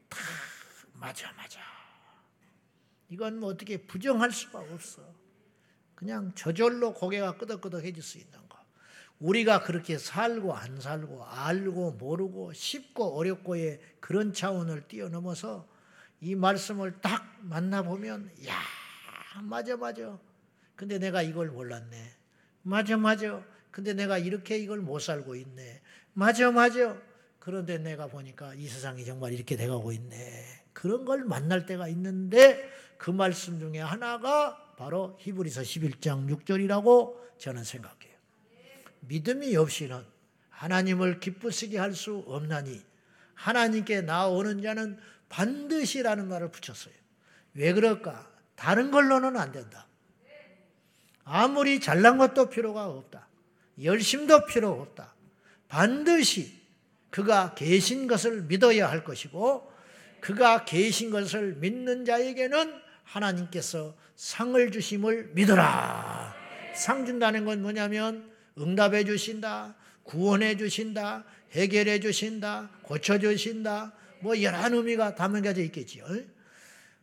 다 0.08 0.18
맞아 0.94 1.30
맞아. 1.32 1.60
이건 3.08 3.38
뭐 3.38 3.50
어떻게 3.50 3.76
부정할 3.76 4.32
수가 4.32 4.60
없어. 4.60 5.02
그냥 5.94 6.32
저절로 6.34 6.94
고개가 6.94 7.36
끄덕끄덕해질 7.36 8.02
수 8.02 8.18
있는 8.18 8.46
우리가 9.18 9.62
그렇게 9.62 9.96
살고 9.96 10.54
안 10.54 10.80
살고 10.80 11.24
알고 11.24 11.92
모르고 11.92 12.52
쉽고 12.52 13.16
어렵고의 13.18 13.80
그런 14.00 14.32
차원을 14.32 14.88
뛰어넘어서 14.88 15.66
이 16.20 16.34
말씀을 16.34 17.00
딱 17.00 17.36
만나보면 17.40 18.30
야 18.46 18.54
맞아 19.42 19.76
맞아 19.76 20.18
근데 20.76 20.98
내가 20.98 21.22
이걸 21.22 21.48
몰랐네 21.48 22.12
맞아 22.62 22.96
맞아 22.96 23.42
근데 23.70 23.92
내가 23.94 24.18
이렇게 24.18 24.58
이걸 24.58 24.80
못 24.80 25.00
살고 25.00 25.34
있네 25.34 25.80
맞아 26.12 26.50
맞아 26.50 26.96
그런데 27.38 27.78
내가 27.78 28.06
보니까 28.08 28.54
이 28.54 28.66
세상이 28.66 29.04
정말 29.04 29.32
이렇게 29.32 29.56
돼가고 29.56 29.92
있네 29.92 30.44
그런 30.72 31.04
걸 31.04 31.24
만날 31.24 31.64
때가 31.66 31.88
있는데 31.88 32.70
그 32.98 33.10
말씀 33.10 33.58
중에 33.58 33.80
하나가 33.80 34.74
바로 34.76 35.16
히브리서 35.20 35.62
11장 35.62 36.28
6절이라고 36.28 37.38
저는 37.38 37.64
생각해요. 37.64 38.14
믿음이 39.00 39.56
없이는 39.56 40.02
하나님을 40.50 41.20
기쁘시게 41.20 41.78
할 41.78 41.94
수 41.94 42.24
없나니 42.26 42.82
하나님께 43.34 44.02
나오는 44.02 44.60
자는 44.62 44.98
반드시라는 45.28 46.28
말을 46.28 46.50
붙였어요. 46.50 46.94
왜 47.54 47.72
그럴까? 47.72 48.30
다른 48.54 48.90
걸로는 48.90 49.36
안 49.36 49.52
된다. 49.52 49.86
아무리 51.26 51.80
잘난 51.80 52.18
것도 52.18 52.48
필요가 52.48 52.86
없다. 52.86 53.26
열심도 53.82 54.46
필요 54.46 54.70
없다. 54.80 55.12
반드시 55.68 56.56
그가 57.10 57.54
계신 57.54 58.06
것을 58.06 58.42
믿어야 58.42 58.88
할 58.88 59.02
것이고 59.04 59.70
그가 60.20 60.64
계신 60.64 61.10
것을 61.10 61.56
믿는 61.56 62.04
자에게는 62.04 62.72
하나님께서 63.02 63.94
상을 64.14 64.70
주심을 64.70 65.32
믿어라. 65.34 66.34
상 66.74 67.04
준다는 67.04 67.44
건 67.44 67.60
뭐냐면 67.60 68.30
응답해 68.56 69.04
주신다. 69.04 69.74
구원해 70.04 70.56
주신다. 70.56 71.24
해결해 71.52 71.98
주신다. 71.98 72.70
고쳐 72.82 73.18
주신다. 73.18 73.92
뭐 74.20 74.40
여러 74.42 74.58
의미가 74.68 75.16
담겨져 75.16 75.60
있겠지요. 75.62 76.04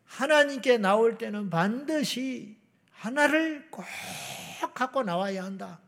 하나님께 0.05 0.77
나올 0.77 1.17
때는 1.17 1.49
반드시 1.49 2.62
하나를 3.03 3.67
꼭 3.69 3.83
갖고 4.73 5.03
나와야 5.03 5.43
한다. 5.43 5.79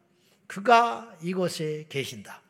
그가 0.47 1.15
이곳에 1.21 1.85
계신다. 1.87 2.41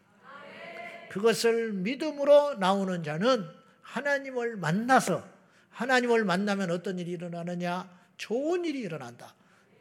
그것을 1.12 1.72
믿음으로 1.72 2.56
나오는 2.56 3.04
자는 3.04 3.48
하나님을 3.84 4.58
만나서 4.58 5.24
하나님을 5.70 6.26
만나면 6.26 6.72
어떤 6.72 6.98
일이 6.98 7.12
일어나느냐? 7.12 7.88
좋은 8.18 8.66
일이 8.66 8.80
일어난다. 8.80 9.36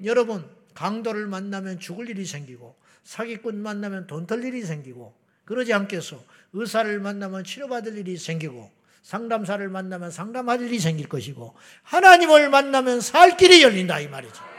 여러분, 0.04 0.48
강도를 0.74 1.28
만나면 1.28 1.80
죽을 1.80 2.10
일이 2.10 2.26
생기고 2.26 2.76
사기꾼 3.04 3.56
만나면 3.56 4.06
돈 4.06 4.26
털 4.26 4.44
일이 4.44 4.62
생기고 4.62 5.14
그러지 5.46 5.72
않겠소. 5.72 6.22
의사를 6.52 7.00
만나면 7.00 7.44
치료받을 7.44 7.96
일이 7.96 8.18
생기고 8.18 8.70
상담사를 9.02 9.66
만나면 9.66 10.10
상담할 10.10 10.60
일이 10.60 10.78
생길 10.78 11.08
것이고 11.08 11.54
하나님을 11.84 12.50
만나면 12.50 13.00
살 13.00 13.36
길이 13.38 13.62
열린다 13.62 14.00
이 14.00 14.08
말이죠. 14.08 14.53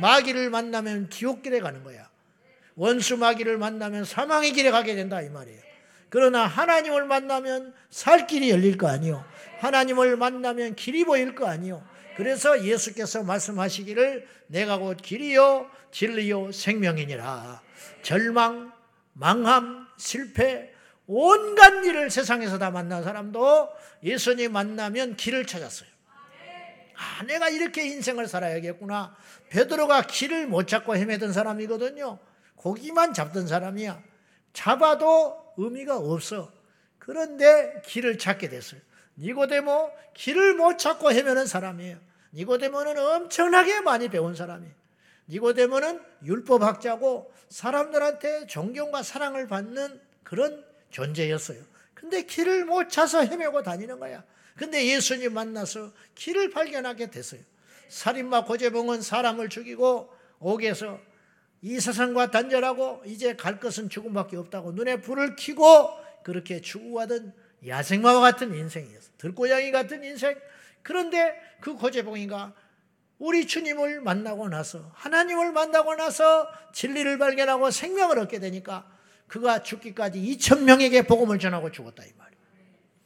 마귀를 0.00 0.50
만나면 0.50 1.10
지옥길에 1.10 1.60
가는 1.60 1.82
거야. 1.84 2.08
원수 2.76 3.16
마귀를 3.16 3.58
만나면 3.58 4.04
사망의 4.04 4.52
길에 4.52 4.70
가게 4.70 4.94
된다 4.94 5.20
이 5.20 5.28
말이에요. 5.28 5.60
그러나 6.08 6.46
하나님을 6.46 7.06
만나면 7.06 7.74
살 7.90 8.26
길이 8.26 8.50
열릴 8.50 8.78
거 8.78 8.88
아니요. 8.88 9.24
하나님을 9.60 10.16
만나면 10.16 10.74
길이 10.74 11.04
보일 11.04 11.34
거 11.34 11.46
아니요. 11.46 11.84
그래서 12.16 12.64
예수께서 12.64 13.24
말씀하시기를 13.24 14.26
내가 14.46 14.78
곧 14.78 14.96
길이요 15.02 15.68
진리요 15.90 16.52
생명이니라. 16.52 17.62
절망, 18.02 18.72
망함, 19.14 19.86
실패, 19.96 20.72
온갖 21.06 21.84
일을 21.84 22.10
세상에서 22.10 22.58
다 22.58 22.70
만난 22.70 23.02
사람도 23.02 23.70
예수님 24.02 24.52
만나면 24.52 25.16
길을 25.16 25.46
찾았어요. 25.46 25.88
아, 26.96 27.22
내가 27.24 27.48
이렇게 27.48 27.86
인생을 27.86 28.26
살아야겠구나. 28.28 29.16
베드로가 29.50 30.02
길을 30.02 30.46
못 30.46 30.66
찾고 30.68 30.96
헤매던 30.96 31.32
사람이거든요. 31.32 32.18
고기만 32.56 33.12
잡던 33.14 33.46
사람이야. 33.46 34.02
잡아도 34.52 35.36
의미가 35.56 35.98
없어. 35.98 36.52
그런데 36.98 37.82
길을 37.84 38.18
찾게 38.18 38.48
됐어요. 38.48 38.80
니고데모 39.18 39.92
길을 40.14 40.54
못 40.54 40.78
찾고 40.78 41.12
헤매는 41.12 41.46
사람이에요. 41.46 41.98
니고데모는 42.32 42.98
엄청나게 42.98 43.80
많이 43.80 44.08
배운 44.08 44.34
사람이에요. 44.34 44.74
니고데모는 45.28 46.00
율법학자고 46.24 47.32
사람들한테 47.48 48.46
존경과 48.46 49.02
사랑을 49.02 49.46
받는 49.46 50.00
그런 50.22 50.64
존재였어요. 50.90 51.62
근데 51.94 52.22
길을 52.22 52.64
못 52.64 52.88
찾아서 52.90 53.24
헤매고 53.24 53.62
다니는 53.62 53.98
거야. 53.98 54.24
근데 54.56 54.86
예수님 54.86 55.34
만나서 55.34 55.92
길을 56.14 56.50
발견하게 56.50 57.10
됐어요. 57.10 57.40
살인마 57.88 58.44
고재봉은 58.44 59.02
사람을 59.02 59.48
죽이고 59.48 60.12
옥에서 60.38 61.00
이 61.62 61.80
세상과 61.80 62.30
단절하고 62.30 63.02
이제 63.06 63.34
갈 63.36 63.58
것은 63.58 63.88
죽음밖에 63.88 64.36
없다고 64.36 64.72
눈에 64.72 65.00
불을 65.00 65.36
켜고 65.36 65.90
그렇게 66.22 66.60
추구하던 66.60 67.32
야생마와 67.66 68.20
같은 68.20 68.54
인생이었어. 68.54 69.12
들고양이 69.18 69.72
같은 69.72 70.04
인생. 70.04 70.38
그런데 70.82 71.34
그 71.60 71.74
고재봉이가 71.74 72.52
우리 73.18 73.46
주님을 73.46 74.02
만나고 74.02 74.48
나서 74.48 74.90
하나님을 74.94 75.52
만나고 75.52 75.94
나서 75.94 76.46
진리를 76.72 77.16
발견하고 77.16 77.70
생명을 77.70 78.18
얻게 78.18 78.38
되니까 78.38 78.90
그가 79.26 79.62
죽기까지 79.62 80.20
2천 80.20 80.64
명에게 80.64 81.02
복음을 81.02 81.38
전하고 81.38 81.72
죽었다 81.72 82.04
이 82.04 82.12
말이에요. 82.18 82.40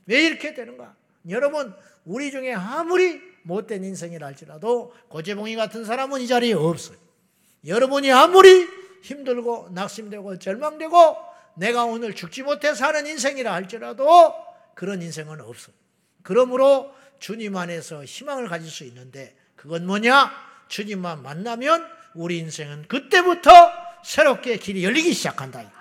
왜 0.07 0.27
이렇게 0.27 0.55
되는가? 0.55 0.97
여러분 1.29 1.75
우리 2.05 2.31
중에 2.31 2.53
아무리 2.53 3.21
못된 3.43 3.85
인생이라 3.85 4.27
할지라도 4.27 4.95
고재봉이 5.09 5.57
같은 5.57 5.85
사람은 5.85 6.21
이 6.21 6.27
자리에 6.27 6.53
없어요. 6.53 6.97
여러분이 7.67 8.11
아무리 8.13 8.67
힘들고 9.03 9.71
낙심되고 9.73 10.39
절망되고 10.39 11.17
내가 11.57 11.85
오늘 11.85 12.15
죽지 12.15 12.43
못해 12.43 12.75
사는 12.75 13.07
인생이라 13.07 13.53
할지라도 13.53 14.35
그런 14.75 15.03
인생은 15.03 15.41
없어요. 15.41 15.75
그러므로 16.23 16.93
주님 17.19 17.57
안에서 17.57 18.05
희망을 18.05 18.49
가질 18.49 18.71
수 18.71 18.85
있는데 18.85 19.37
그건 19.57 19.87
뭐냐? 19.87 20.31
주님만 20.69 21.23
만나면 21.23 21.85
우리 22.15 22.39
인생은 22.39 22.87
그때부터 22.89 23.51
새롭게 24.05 24.59
길이 24.59 24.85
열리기 24.85 25.13
시작한다. 25.13 25.73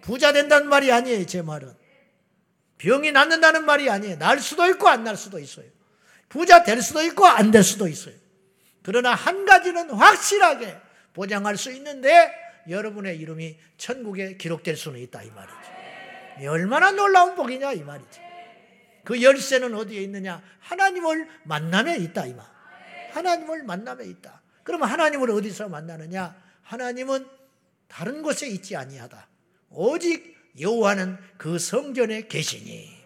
부자 0.00 0.32
된다는 0.32 0.68
말이 0.68 0.90
아니에요, 0.90 1.24
제 1.26 1.42
말은. 1.42 1.81
병이 2.82 3.12
낫는다는 3.12 3.64
말이 3.64 3.88
아니에요. 3.88 4.18
날 4.18 4.40
수도 4.40 4.66
있고 4.66 4.88
안 4.88 5.04
날 5.04 5.16
수도 5.16 5.38
있어요. 5.38 5.66
부자 6.28 6.64
될 6.64 6.82
수도 6.82 7.00
있고 7.02 7.26
안 7.26 7.52
될 7.52 7.62
수도 7.62 7.86
있어요. 7.86 8.14
그러나 8.82 9.14
한 9.14 9.44
가지는 9.44 9.90
확실하게 9.90 10.76
보장할 11.14 11.56
수 11.56 11.70
있는데 11.72 12.32
여러분의 12.68 13.18
이름이 13.18 13.56
천국에 13.76 14.36
기록될 14.36 14.76
수는 14.76 14.98
있다 14.98 15.22
이 15.22 15.30
말이죠. 15.30 16.50
얼마나 16.50 16.90
놀라운 16.90 17.36
복이냐 17.36 17.72
이 17.74 17.82
말이죠. 17.84 18.20
그 19.04 19.22
열쇠는 19.22 19.74
어디에 19.74 20.00
있느냐? 20.02 20.42
하나님을 20.58 21.28
만남에 21.44 21.96
있다 21.98 22.26
이 22.26 22.34
말. 22.34 22.44
하나님을 23.12 23.62
만남에 23.62 24.04
있다. 24.06 24.42
그러면 24.64 24.88
하나님을 24.88 25.30
어디서 25.30 25.68
만나느냐? 25.68 26.34
하나님은 26.62 27.28
다른 27.86 28.22
곳에 28.22 28.48
있지 28.48 28.74
아니하다. 28.74 29.28
오직 29.70 30.36
여호와는 30.58 31.16
그 31.38 31.58
성전에 31.58 32.28
계시니. 32.28 33.02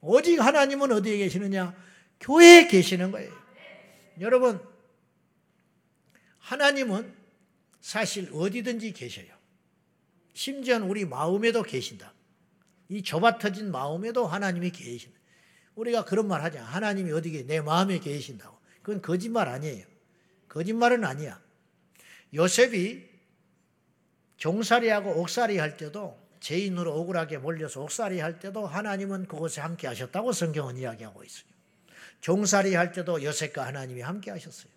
오직 0.00 0.40
하나님은 0.40 0.90
어디에 0.92 1.18
계시느냐? 1.18 1.74
교회에 2.20 2.66
계시는 2.66 3.12
거예요. 3.12 3.32
여러분, 4.20 4.60
하나님은 6.38 7.14
사실 7.80 8.30
어디든지 8.32 8.92
계셔요. 8.92 9.26
심지어 10.34 10.78
우리 10.84 11.04
마음에도 11.04 11.62
계신다. 11.62 12.12
이 12.88 13.02
좁아 13.02 13.38
터진 13.38 13.70
마음에도 13.70 14.26
하나님이 14.26 14.70
계신다. 14.70 15.18
우리가 15.74 16.04
그런 16.04 16.28
말 16.28 16.42
하자. 16.42 16.62
하나님이 16.62 17.12
어디에 17.12 17.46
내 17.46 17.60
마음에 17.60 17.98
계신다고. 17.98 18.58
그건 18.82 19.00
거짓말 19.00 19.48
아니에요. 19.48 19.86
거짓말은 20.48 21.04
아니야. 21.04 21.40
요셉이 22.34 23.08
종살이하고 24.36 25.20
옥살이 25.20 25.58
할 25.58 25.76
때도 25.76 26.21
죄인으로 26.42 26.92
억울하게 26.92 27.38
몰려서 27.38 27.82
옥살이 27.82 28.18
할 28.18 28.40
때도 28.40 28.66
하나님은 28.66 29.26
그곳에 29.26 29.60
함께 29.60 29.86
하셨다고 29.86 30.32
성경은 30.32 30.76
이야기하고 30.76 31.22
있어요. 31.22 31.44
종살이 32.20 32.74
할 32.74 32.92
때도 32.92 33.22
요셉과 33.22 33.64
하나님이 33.64 34.00
함께 34.00 34.32
하셨어요. 34.32 34.70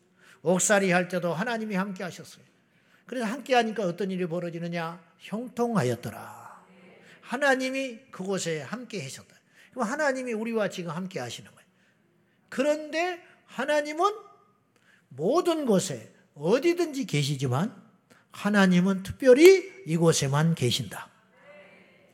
옥살이 0.43 0.91
할 0.91 1.07
때도 1.07 1.33
하나님이 1.33 1.75
함께 1.75 2.03
하셨어요. 2.03 2.45
그래서 3.07 3.25
함께 3.25 3.55
하니까 3.55 3.83
어떤 3.83 4.11
일이 4.11 4.27
벌어지느냐? 4.27 5.01
형통하였더라. 5.19 6.65
하나님이 7.21 7.99
그곳에 8.11 8.61
함께 8.61 9.01
하셨다. 9.01 9.35
하나님이 9.75 10.33
우리와 10.33 10.69
지금 10.69 10.91
함께 10.91 11.19
하시는 11.19 11.49
거예요. 11.49 11.67
그런데 12.49 13.21
하나님은 13.47 14.13
모든 15.09 15.65
곳에 15.65 16.13
어디든지 16.35 17.05
계시지만 17.05 17.75
하나님은 18.31 19.01
특별히 19.01 19.83
이곳에만 19.87 20.53
계신다. 20.53 21.14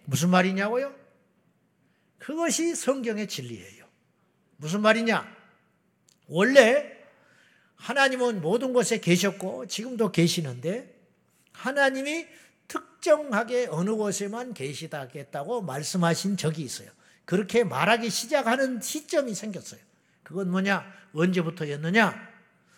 무슨 0.05 0.29
말이냐고요? 0.29 0.93
그것이 2.17 2.75
성경의 2.75 3.27
진리예요. 3.27 3.85
무슨 4.57 4.81
말이냐? 4.81 5.41
원래 6.27 6.91
하나님은 7.75 8.41
모든 8.41 8.73
곳에 8.73 8.99
계셨고 8.99 9.67
지금도 9.67 10.11
계시는데 10.11 10.95
하나님이 11.51 12.27
특정하게 12.67 13.67
어느 13.69 13.91
곳에만 13.91 14.53
계시다겠다고 14.53 15.63
말씀하신 15.63 16.37
적이 16.37 16.61
있어요. 16.61 16.89
그렇게 17.25 17.63
말하기 17.63 18.09
시작하는 18.09 18.79
시점이 18.79 19.33
생겼어요. 19.33 19.81
그건 20.23 20.51
뭐냐? 20.51 20.85
언제부터였느냐? 21.13 22.29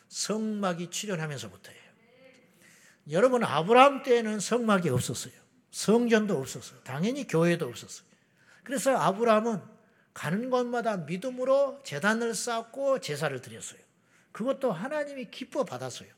성막이 0.08 0.90
출현하면서부터예요. 0.90 1.84
여러분 3.12 3.44
아브라함 3.44 4.04
때는 4.04 4.40
성막이 4.40 4.90
없었어요. 4.90 5.43
성전도 5.74 6.38
없었어요. 6.38 6.80
당연히 6.84 7.26
교회도 7.28 7.66
없었어요. 7.68 8.06
그래서 8.64 8.96
아브라함은 8.96 9.60
가는 10.14 10.50
곳마다 10.52 10.98
믿음으로 10.98 11.82
재단을 11.84 12.36
쌓고 12.36 13.00
제사를 13.02 13.42
드렸어요. 13.42 13.80
그것도 14.32 14.72
하나님이 14.72 15.32
기뻐 15.32 15.64
받았어요. 15.66 16.10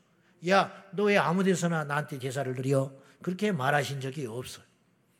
야, 0.49 0.83
너 0.91 1.05
왜 1.05 1.17
아무 1.17 1.43
데서나 1.43 1.85
나한테 1.85 2.19
제사를 2.19 2.53
드려? 2.53 2.91
그렇게 3.21 3.51
말하신 3.53 4.01
적이 4.01 4.27
없어요. 4.27 4.65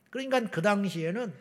그러니까 0.09 0.41
그 0.51 0.61
당시에는 0.61 1.33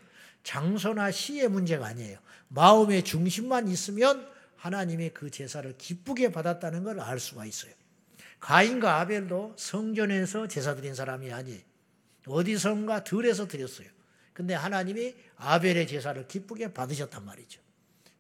장소나 0.44 1.11
시의 1.11 1.48
문제가 1.48 1.87
아니에요. 1.87 2.18
마음의 2.48 3.02
중심만 3.02 3.66
있으면 3.68 4.30
하나님이 4.57 5.11
그 5.11 5.30
제사를 5.30 5.76
기쁘게 5.76 6.30
받았다는 6.30 6.85
걸 6.85 7.00
알 7.00 7.18
수가 7.18 7.44
있어요. 7.44 7.72
가인과 8.38 9.00
아벨도 9.00 9.54
성전에서 9.59 10.46
제사 10.46 10.76
드린 10.76 10.94
사람이 10.94 11.33
아니에요. 11.33 11.61
어디선가 12.26 13.04
들에서 13.04 13.46
드렸어요. 13.48 13.88
근데 14.32 14.54
하나님이 14.54 15.14
아벨의 15.37 15.87
제사를 15.87 16.26
기쁘게 16.26 16.72
받으셨단 16.72 17.24
말이죠. 17.24 17.60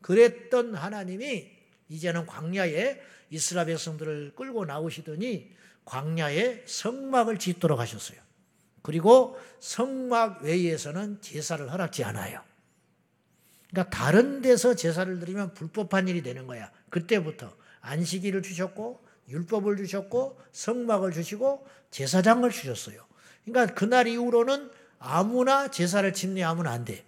그랬던 0.00 0.74
하나님이 0.74 1.50
이제는 1.88 2.26
광야에 2.26 3.00
이스라엘 3.30 3.66
백성들을 3.68 4.34
끌고 4.36 4.64
나오시더니 4.64 5.50
광야에 5.84 6.64
성막을 6.66 7.38
짓도록 7.38 7.80
하셨어요. 7.80 8.20
그리고 8.82 9.38
성막 9.60 10.42
외에서는 10.42 11.20
제사를 11.20 11.72
허락지 11.72 12.04
않아요. 12.04 12.42
그러니까 13.70 13.96
다른 13.96 14.40
데서 14.40 14.74
제사를 14.74 15.18
드리면 15.18 15.54
불법한 15.54 16.06
일이 16.08 16.22
되는 16.22 16.46
거야. 16.46 16.70
그때부터 16.90 17.56
안식일을 17.80 18.42
주셨고 18.42 19.04
율법을 19.28 19.78
주셨고 19.78 20.38
성막을 20.52 21.12
주시고 21.12 21.66
제사장을 21.90 22.48
주셨어요. 22.50 23.04
그러니까 23.44 23.74
그날 23.74 24.06
이후로는 24.06 24.70
아무나 24.98 25.70
제사를 25.70 26.10
집례하면 26.12 26.66
안 26.66 26.84
돼. 26.84 27.04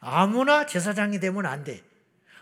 아무나 0.00 0.66
제사장이 0.66 1.20
되면 1.20 1.46
안 1.46 1.64
돼. 1.64 1.82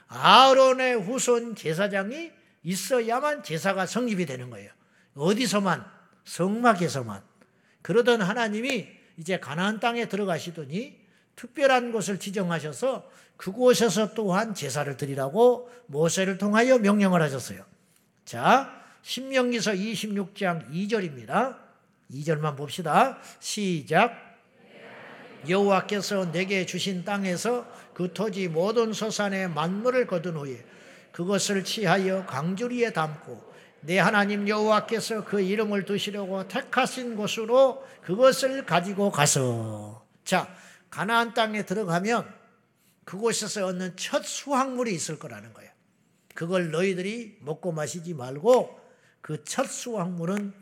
아론의 0.09 1.01
후손 1.01 1.55
제사장이 1.55 2.33
있어야만 2.63 3.43
제사가 3.43 3.87
성립이 3.87 4.27
되는 4.27 4.51
거예요. 4.51 4.71
어디서만 5.15 5.85
성막에서만. 6.25 7.23
그러던 7.83 8.23
하나님이 8.23 8.89
이제 9.17 9.39
가나안 9.39 9.81
땅에 9.81 10.09
들어가시더니 10.09 10.99
특별한 11.37 11.93
곳을 11.93 12.19
지정하셔서 12.19 13.09
그곳에서 13.37 14.13
또한 14.15 14.55
제사를 14.55 14.95
드리라고 14.97 15.71
모세를 15.87 16.37
통하여 16.37 16.79
명령을 16.79 17.23
하셨어요. 17.23 17.65
자, 18.25 18.83
신명기서 19.03 19.73
26장 19.73 20.71
2절입니다. 20.71 21.70
2절만 22.13 22.57
봅시다. 22.57 23.19
시작. 23.39 24.31
여호와께서 25.49 26.31
내게 26.33 26.67
주신 26.67 27.05
땅에서 27.05 27.67
그 27.95 28.13
토지 28.13 28.49
모든 28.49 28.93
소산의 28.93 29.51
만물을 29.51 30.07
거둔 30.07 30.37
후에 30.37 30.65
그것을 31.13 31.65
취하여 31.65 32.27
강주리에 32.27 32.93
담고 32.93 33.51
내 33.83 33.99
하나님 33.99 34.47
여호와께서 34.47 35.25
그 35.25 35.41
이름을 35.41 35.87
두시려고 35.87 36.47
택하신 36.47 37.17
곳으로 37.17 37.83
그것을 38.03 38.67
가지고 38.67 39.11
가서 39.11 40.07
자 40.25 40.55
가나안 40.91 41.33
땅에 41.33 41.65
들어가면 41.65 42.31
그곳에서 43.05 43.67
얻는 43.67 43.97
첫 43.97 44.25
수확물이 44.25 44.93
있을 44.93 45.19
거라는 45.19 45.55
거예요. 45.55 45.71
그걸 46.35 46.71
너희들이 46.71 47.39
먹고 47.41 47.73
마시지 47.73 48.13
말고 48.15 48.79
그 49.21 49.43
첫 49.45 49.67
수확물은 49.67 50.53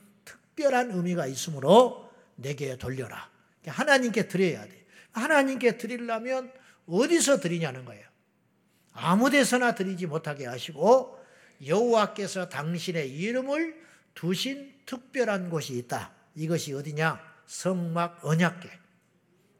특별한 0.58 0.90
의미가 0.90 1.26
있으므로 1.26 2.10
내게 2.34 2.76
돌려라. 2.76 3.30
하나님께 3.64 4.26
드려야 4.26 4.66
돼. 4.66 4.86
하나님께 5.12 5.78
드리려면 5.78 6.52
어디서 6.88 7.38
드리냐는 7.38 7.84
거예요. 7.84 8.04
아무 8.92 9.30
데서나 9.30 9.76
드리지 9.76 10.06
못하게 10.06 10.46
하시고 10.46 11.16
여호와께서 11.64 12.48
당신의 12.48 13.10
이름을 13.10 13.80
두신 14.14 14.74
특별한 14.84 15.48
곳이 15.50 15.74
있다. 15.74 16.12
이것이 16.34 16.74
어디냐? 16.74 17.20
성막 17.46 18.24
언약궤. 18.24 18.68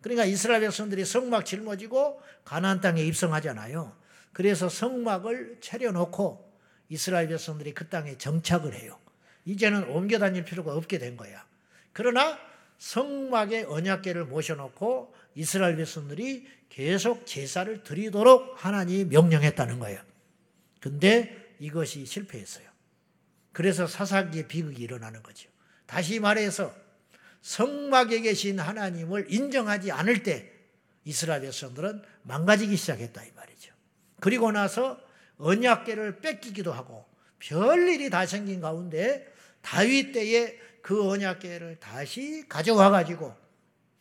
그러니까 0.00 0.24
이스라엘 0.24 0.62
백성들이 0.62 1.04
성막 1.04 1.44
짊어지고 1.44 2.20
가나안 2.44 2.80
땅에 2.80 3.02
입성하잖아요. 3.02 3.96
그래서 4.32 4.68
성막을 4.68 5.58
차려놓고 5.60 6.52
이스라엘 6.88 7.28
백성들이 7.28 7.74
그 7.74 7.88
땅에 7.88 8.16
정착을 8.18 8.74
해요. 8.74 8.98
이제는 9.44 9.84
옮겨 9.88 10.18
다닐 10.18 10.44
필요가 10.44 10.74
없게 10.74 10.98
된 10.98 11.16
거야. 11.16 11.44
그러나 11.92 12.38
성막의 12.78 13.64
언약궤를 13.64 14.26
모셔놓고 14.26 15.14
이스라엘 15.34 15.76
백성들이 15.76 16.46
계속 16.68 17.26
제사를 17.26 17.82
드리도록 17.82 18.54
하나님이 18.56 19.04
명령했다는 19.06 19.78
거예요. 19.78 20.00
근데 20.80 21.54
이것이 21.58 22.06
실패했어요. 22.06 22.68
그래서 23.52 23.86
사사기의 23.86 24.46
비극이 24.46 24.82
일어나는 24.82 25.22
거죠. 25.22 25.48
다시 25.86 26.20
말해서 26.20 26.72
성막에 27.42 28.20
계신 28.20 28.60
하나님을 28.60 29.32
인정하지 29.32 29.90
않을 29.90 30.22
때 30.22 30.52
이스라엘 31.04 31.40
백성들은 31.40 32.02
망가지기 32.22 32.76
시작했다 32.76 33.24
이 33.24 33.32
말이죠. 33.34 33.72
그리고 34.20 34.52
나서 34.52 35.00
언약궤를 35.38 36.20
뺏기기도 36.20 36.72
하고 36.72 37.07
별일이 37.38 38.10
다 38.10 38.26
생긴 38.26 38.60
가운데 38.60 39.26
다윗 39.62 40.12
때에 40.12 40.58
그 40.82 41.08
언약궤를 41.08 41.78
다시 41.80 42.44
가져와 42.48 42.90
가지고 42.90 43.34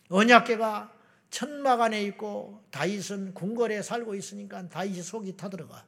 언약궤가 0.10 0.94
천막 1.30 1.82
안에 1.82 2.04
있고 2.04 2.64
다윗은 2.72 3.34
궁궐에 3.34 3.82
살고 3.82 4.16
있으니까 4.16 4.70
다윗이 4.70 5.02
속이 5.02 5.38
타들어가. 5.38 5.86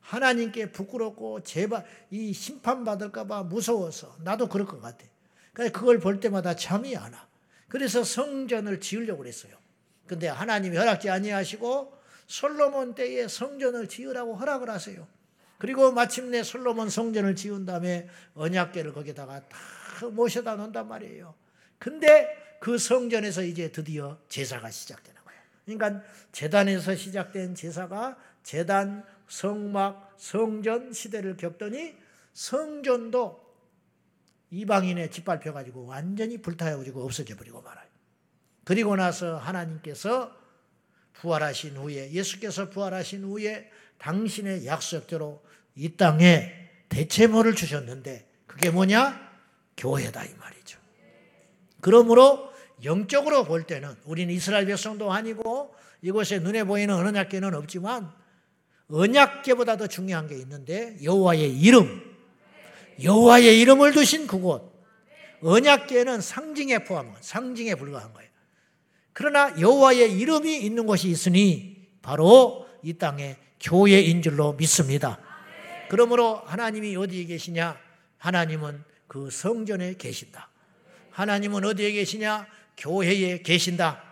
하나님께 0.00 0.70
부끄럽고 0.70 1.42
제발 1.42 1.84
이 2.10 2.32
심판 2.32 2.84
받을까봐 2.84 3.44
무서워서 3.44 4.16
나도 4.22 4.48
그럴 4.48 4.66
것 4.66 4.80
같아. 4.80 5.04
그러니까 5.52 5.78
그걸 5.78 5.98
볼 5.98 6.20
때마다 6.20 6.54
잠이 6.54 6.96
안 6.96 7.12
와. 7.12 7.26
그래서 7.68 8.04
성전을 8.04 8.80
지으려고 8.80 9.18
그랬어요. 9.18 9.56
근데 10.06 10.28
하나님이 10.28 10.76
허락지 10.76 11.10
아니하시고 11.10 11.92
솔로몬 12.26 12.94
때에 12.94 13.26
성전을 13.26 13.88
지으라고 13.88 14.36
허락을 14.36 14.70
하세요. 14.70 15.06
그리고 15.58 15.92
마침내 15.92 16.42
솔로몬 16.42 16.90
성전을 16.90 17.34
지은 17.34 17.64
다음에 17.64 18.08
언약궤를 18.34 18.92
거기다가 18.92 19.40
다 19.48 19.58
모셔다 20.12 20.56
놓는단 20.56 20.86
말이에요. 20.88 21.34
근데 21.78 22.58
그 22.60 22.78
성전에서 22.78 23.42
이제 23.42 23.72
드디어 23.72 24.18
제사가 24.28 24.70
시작되는 24.70 25.20
거예요. 25.24 25.40
그러니까 25.64 26.02
재단에서 26.32 26.94
시작된 26.94 27.54
제사가 27.54 28.16
재단, 28.42 29.04
성막, 29.28 30.14
성전 30.16 30.92
시대를 30.92 31.36
겪더니 31.36 31.96
성전도 32.32 33.44
이방인에 34.50 35.10
짓밟혀 35.10 35.52
가지고 35.52 35.86
완전히 35.86 36.38
불타가지고 36.38 37.04
없어져 37.04 37.34
버리고 37.36 37.62
말아요. 37.62 37.86
그리고 38.64 38.94
나서 38.96 39.36
하나님께서 39.36 40.36
부활하신 41.14 41.76
후에 41.76 42.12
예수께서 42.12 42.68
부활하신 42.68 43.24
후에 43.24 43.70
당신의 43.98 44.66
약속대로 44.66 45.42
이 45.74 45.96
땅에 45.96 46.52
대체모를 46.88 47.54
주셨는데 47.54 48.28
그게 48.46 48.70
뭐냐? 48.70 49.26
교회다 49.76 50.24
이 50.24 50.34
말이죠. 50.38 50.78
그러므로 51.80 52.50
영적으로 52.84 53.44
볼 53.44 53.64
때는 53.64 53.94
우리는 54.04 54.32
이스라엘 54.34 54.66
백성도 54.66 55.12
아니고 55.12 55.74
이곳에 56.02 56.38
눈에 56.38 56.64
보이는 56.64 56.94
언약계는 56.94 57.54
없지만 57.54 58.10
언약계보다 58.90 59.76
더 59.76 59.86
중요한 59.86 60.26
게 60.26 60.36
있는데 60.36 60.96
여호와의 61.02 61.58
이름, 61.58 62.16
여호와의 63.02 63.60
이름을 63.60 63.92
두신 63.92 64.26
그곳. 64.26 64.74
언약계는 65.42 66.20
상징에 66.20 66.84
포함한 66.84 67.16
상징에 67.20 67.74
불과한 67.74 68.12
거예요. 68.14 68.30
그러나 69.12 69.54
여호와의 69.60 70.12
이름이 70.18 70.60
있는 70.60 70.86
곳이 70.86 71.08
있으니 71.08 71.88
바로 72.02 72.66
이 72.82 72.94
땅에 72.94 73.36
교회인 73.60 74.22
줄로 74.22 74.52
믿습니다. 74.54 75.18
그러므로 75.88 76.42
하나님이 76.46 76.96
어디에 76.96 77.24
계시냐? 77.24 77.78
하나님은 78.18 78.82
그 79.06 79.30
성전에 79.30 79.94
계신다. 79.94 80.48
하나님은 81.10 81.64
어디에 81.64 81.92
계시냐? 81.92 82.46
교회에 82.76 83.42
계신다. 83.42 84.02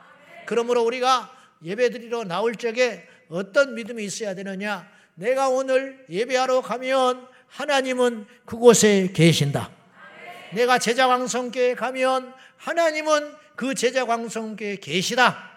그러므로 0.47 0.83
우리가 0.85 1.31
예배드리러 1.63 2.25
나올 2.25 2.55
적에 2.55 3.07
어떤 3.29 3.75
믿음이 3.75 4.05
있어야 4.05 4.35
되느냐? 4.35 4.89
내가 5.15 5.49
오늘 5.49 6.05
예배하러 6.09 6.63
가면 6.63 7.27
하나님은 7.49 8.27
그곳에 8.45 9.11
계신다. 9.13 9.71
내가 10.53 10.79
제자광성교에 10.79 11.75
가면 11.75 12.33
하나님은 12.57 13.35
그 13.57 13.75
제자광성교에 13.75 14.77
계시다. 14.77 15.51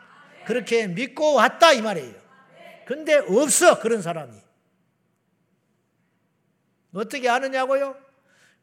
그렇게 0.46 0.88
믿고 0.88 1.34
왔다 1.34 1.74
이 1.74 1.82
말이에요. 1.82 2.27
근데 2.88 3.16
없어 3.18 3.82
그런 3.82 4.02
사람이. 4.02 4.34
어떻게 6.94 7.28
아느냐고요? 7.28 8.02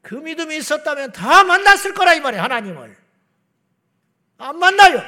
그 0.01 0.15
믿음이 0.15 0.57
있었다면 0.57 1.13
다 1.13 1.45
만났을 1.45 1.93
거라 1.93 2.15
이 2.15 2.21
말이에요. 2.21 2.43
하나님을. 2.43 2.97
안 4.39 4.59
만나요. 4.59 5.03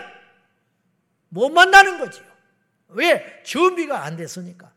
못 1.31 1.49
만나는 1.49 1.99
거지요. 1.99 2.27
왜? 2.89 3.43
준비가 3.43 4.05
안 4.05 4.19
됐으니까. 4.19 4.71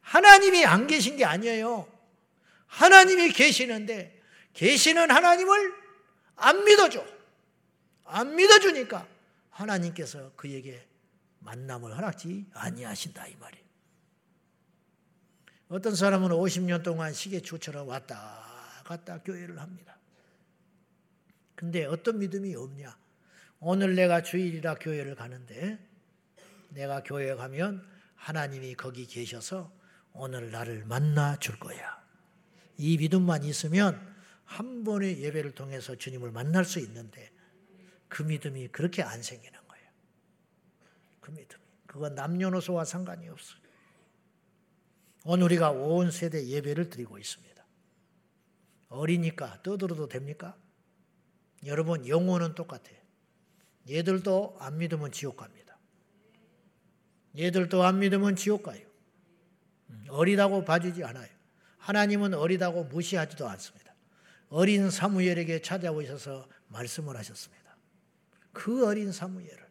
하나님이 0.00 0.64
안 0.64 0.86
계신 0.86 1.18
게 1.18 1.26
아니에요. 1.26 1.86
하나님이 2.66 3.32
계시는데 3.32 4.18
계시는 4.54 5.10
하나님을 5.10 5.74
안 6.36 6.64
믿어줘. 6.64 7.04
안 8.06 8.34
믿어주니까 8.34 9.06
하나님께서 9.50 10.32
그에게 10.36 10.86
만남을 11.46 11.96
허락지 11.96 12.46
아니하신다 12.52 13.26
이 13.28 13.36
말이에요. 13.36 13.64
어떤 15.68 15.94
사람은 15.94 16.30
50년 16.30 16.82
동안 16.82 17.12
시계추처럼 17.12 17.88
왔다 17.88 18.44
갔다 18.84 19.22
교회를 19.22 19.60
합니다. 19.60 19.96
근데 21.54 21.84
어떤 21.86 22.18
믿음이 22.18 22.54
없냐? 22.54 22.96
오늘 23.60 23.94
내가 23.94 24.22
주일이라 24.22 24.74
교회를 24.74 25.14
가는데 25.14 25.78
내가 26.68 27.02
교회에 27.02 27.34
가면 27.34 27.84
하나님이 28.14 28.74
거기 28.74 29.06
계셔서 29.06 29.72
오늘 30.12 30.50
나를 30.50 30.84
만나 30.84 31.36
줄 31.36 31.58
거야. 31.58 32.04
이 32.76 32.98
믿음만 32.98 33.44
있으면 33.44 34.14
한 34.44 34.84
번의 34.84 35.22
예배를 35.22 35.52
통해서 35.52 35.96
주님을 35.96 36.30
만날 36.30 36.64
수 36.64 36.78
있는데 36.80 37.32
그 38.08 38.22
믿음이 38.22 38.68
그렇게 38.68 39.02
안 39.02 39.22
생기는. 39.22 39.65
그 41.26 41.32
믿음이. 41.32 41.62
그건 41.86 42.14
남녀노소와 42.14 42.84
상관이 42.84 43.28
없어요. 43.28 43.60
오늘 45.24 45.46
우리가 45.46 45.70
온 45.72 46.12
세대 46.12 46.46
예배를 46.46 46.88
드리고 46.88 47.18
있습니다. 47.18 47.66
어리니까 48.88 49.60
떠들어도 49.64 50.08
됩니까? 50.08 50.56
여러분 51.64 52.06
영혼은 52.06 52.54
똑같아요. 52.54 52.96
얘들도 53.90 54.56
안 54.60 54.78
믿으면 54.78 55.10
지옥 55.10 55.36
갑니다. 55.36 55.76
얘들도 57.36 57.82
안 57.82 57.98
믿으면 57.98 58.36
지옥 58.36 58.62
가요. 58.62 58.86
어리다고 60.08 60.64
봐주지 60.64 61.02
않아요. 61.02 61.28
하나님은 61.78 62.34
어리다고 62.34 62.84
무시하지도 62.84 63.48
않습니다. 63.48 63.94
어린 64.48 64.90
사무엘에게 64.90 65.60
찾아오셔서 65.60 66.48
말씀을 66.68 67.16
하셨습니다. 67.16 67.76
그 68.52 68.86
어린 68.86 69.10
사무엘을 69.10 69.65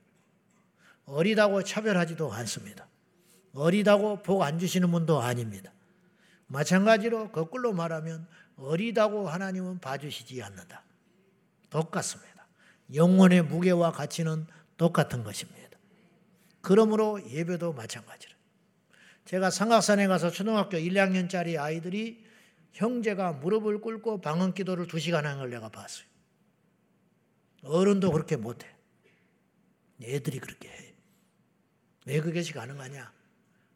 어리다고 1.06 1.63
차별하지도 1.63 2.32
않습니다. 2.34 2.88
어리다고 3.54 4.22
복 4.22 4.44
안 4.44 4.60
주시는 4.60 4.91
분도 4.91 5.22
아닙니다. 5.22 5.72
마찬가지로 6.48 7.32
거꾸로 7.32 7.74
말하면 7.74 8.28
어리다고 8.58 9.28
하나님은 9.28 9.80
봐주시지 9.80 10.41
않는다. 10.44 10.84
똑같습니다. 11.70 12.48
영혼의 12.94 13.41
무게와 13.44 13.91
가치는 13.91 14.48
똑같은 14.78 15.24
것입니다. 15.24 15.78
그러므로 16.62 17.20
예배도 17.30 17.74
마찬가지로. 17.74 18.34
제가 19.26 19.50
삼각산에 19.50 20.08
가서 20.08 20.30
초등학교 20.30 20.78
1, 20.78 20.94
2학년짜리 20.94 21.60
아이들이 21.60 22.24
형제가 22.74 23.34
무릎을 23.34 23.82
꿇고 23.82 24.22
방언 24.22 24.54
기도를 24.54 24.88
두 24.88 25.00
시간 25.00 25.26
하는 25.26 25.39
걸 25.39 25.50
내가 25.50 25.70
봤어요. 25.70 26.06
어른도 27.63 28.12
그렇게 28.12 28.36
못해. 28.36 28.68
애들이 30.04 30.39
그렇게 30.39 30.70
해. 30.70 30.85
왜 32.06 32.22
그것이 32.22 32.54
가능하냐? 32.54 33.12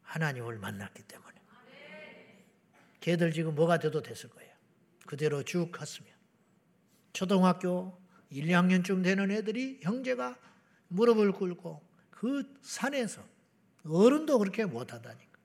하나님을 0.02 0.58
만났기 0.58 1.02
때문에. 1.02 1.40
걔들 3.00 3.32
지금 3.32 3.54
뭐가 3.54 3.78
돼도 3.78 4.02
됐을 4.02 4.28
거예요. 4.30 4.52
그대로 5.06 5.42
쭉 5.42 5.70
갔으면. 5.72 6.10
초등학교 7.12 7.98
1, 8.30 8.46
2학년쯤 8.46 9.02
되는 9.02 9.30
애들이 9.30 9.80
형제가 9.82 10.38
무릎을 10.88 11.32
꿇고 11.32 11.82
그 12.10 12.56
산에서 12.62 13.24
어른도 13.84 14.38
그렇게 14.38 14.64
못하다니까. 14.64 15.38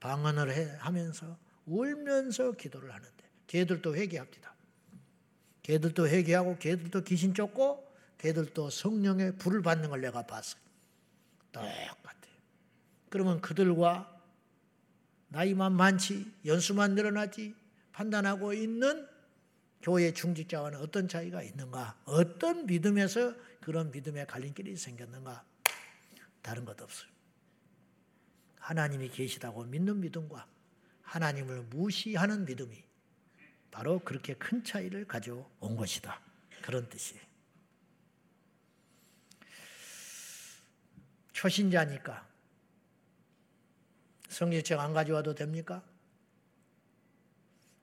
방언을 0.00 0.52
해, 0.52 0.76
하면서 0.78 1.38
울면서 1.66 2.52
기도를 2.52 2.92
하는데 2.92 3.30
걔들도 3.46 3.96
회개합니다. 3.96 4.54
걔들도 5.62 6.08
회개하고 6.08 6.58
걔들도 6.58 7.02
귀신 7.04 7.34
쫓고 7.34 7.88
걔들도 8.18 8.70
성령의 8.70 9.36
불을 9.38 9.62
받는 9.62 9.90
걸 9.90 10.00
내가 10.00 10.26
봤어요. 10.26 10.60
똑같아요. 11.52 12.01
그러면 13.12 13.42
그들과 13.42 14.08
나이만 15.28 15.74
많지 15.74 16.32
연수만 16.46 16.94
늘어나지 16.94 17.54
판단하고 17.92 18.54
있는 18.54 19.06
교회 19.82 20.14
중직자와는 20.14 20.78
어떤 20.78 21.08
차이가 21.08 21.42
있는가? 21.42 22.00
어떤 22.06 22.64
믿음에서 22.64 23.34
그런 23.60 23.90
믿음의 23.90 24.26
갈림길이 24.26 24.74
생겼는가? 24.78 25.44
다른 26.40 26.64
것 26.64 26.80
없어요. 26.80 27.10
하나님이 28.56 29.10
계시다고 29.10 29.64
믿는 29.64 30.00
믿음과 30.00 30.46
하나님을 31.02 31.64
무시하는 31.64 32.46
믿음이 32.46 32.82
바로 33.70 33.98
그렇게 33.98 34.32
큰 34.32 34.64
차이를 34.64 35.06
가져온 35.06 35.76
것이다. 35.76 36.18
그런 36.62 36.88
뜻이에요. 36.88 37.20
초신자니까 41.34 42.31
성경책 44.32 44.80
안 44.80 44.92
가져와도 44.94 45.34
됩니까? 45.34 45.82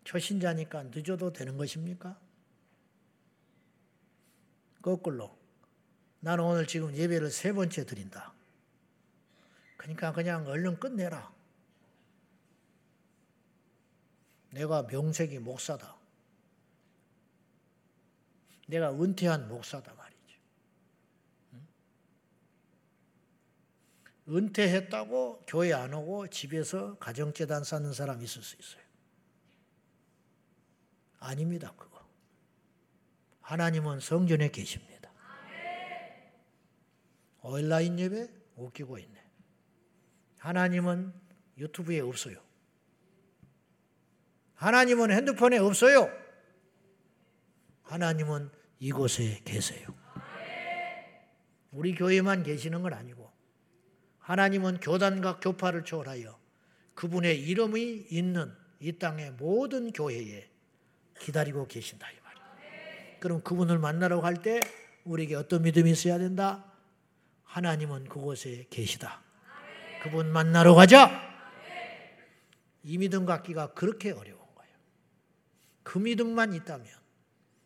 초신자니까 0.03 0.83
늦어도 0.83 1.31
되는 1.31 1.55
것입니까? 1.57 2.19
거꾸로 4.81 5.37
나는 6.19 6.43
오늘 6.43 6.65
지금 6.65 6.95
예배를 6.95 7.29
세 7.29 7.53
번째 7.53 7.85
드린다. 7.85 8.33
그러니까 9.77 10.11
그냥 10.11 10.47
얼른 10.47 10.79
끝내라. 10.79 11.31
내가 14.51 14.83
명색이 14.83 15.39
목사다. 15.39 15.95
내가 18.67 18.91
은퇴한 18.91 19.47
목사다 19.47 19.93
말이죠. 19.93 20.18
은퇴했다고 24.29 25.45
교회 25.47 25.73
안 25.73 25.93
오고 25.93 26.27
집에서 26.27 26.95
가정재단 26.99 27.63
쌓는 27.63 27.93
사람 27.93 28.21
있을 28.21 28.43
수 28.43 28.55
있어요. 28.59 28.83
아닙니다, 31.19 31.73
그거. 31.75 31.99
하나님은 33.41 33.99
성전에 33.99 34.49
계십니다. 34.49 35.11
온라인 37.41 37.97
예배 37.97 38.29
웃기고 38.55 38.99
있네. 38.99 39.23
하나님은 40.37 41.13
유튜브에 41.57 41.99
없어요. 41.99 42.39
하나님은 44.53 45.11
핸드폰에 45.11 45.57
없어요. 45.57 46.09
하나님은 47.83 48.51
이곳에 48.79 49.41
계세요. 49.43 49.87
우리 51.71 51.95
교회만 51.95 52.43
계시는 52.43 52.81
건 52.83 52.93
아니고 52.93 53.18
하나님은 54.29 54.79
교단과 54.79 55.39
교파를 55.39 55.83
초월하여 55.83 56.37
그분의 56.93 57.41
이름이 57.47 58.05
있는 58.11 58.53
이 58.79 58.91
땅의 58.91 59.31
모든 59.31 59.91
교회에 59.91 60.47
기다리고 61.19 61.65
계신다 61.67 62.07
이 62.11 62.15
말이에요. 62.23 63.19
그럼 63.21 63.41
그분을 63.41 63.79
만나러 63.79 64.21
갈 64.21 64.35
때 64.35 64.59
우리에게 65.03 65.33
어떤 65.33 65.63
믿음이 65.63 65.89
있어야 65.89 66.19
된다? 66.19 66.71
하나님은 67.43 68.07
그곳에 68.07 68.67
계시다. 68.69 69.23
그분 70.03 70.31
만나러 70.31 70.75
가자. 70.75 71.27
이 72.83 72.99
믿음 72.99 73.25
갖기가 73.25 73.73
그렇게 73.73 74.11
어려운 74.11 74.37
거예요. 74.53 74.75
그 75.81 75.97
믿음만 75.97 76.53
있다면 76.53 76.87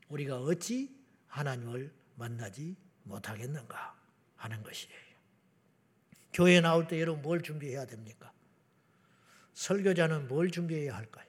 우리가 0.07 0.39
어찌 0.39 0.95
하나님을 1.27 1.93
만나지 2.15 2.77
못하겠는가 3.03 3.93
하는 4.37 4.63
것이에요. 4.63 5.02
교회 6.33 6.59
나올 6.61 6.87
때 6.87 6.99
여러분 6.99 7.21
뭘 7.21 7.41
준비해야 7.41 7.85
됩니까? 7.85 8.31
설교자는 9.53 10.27
뭘 10.27 10.49
준비해야 10.49 10.95
할까요? 10.95 11.27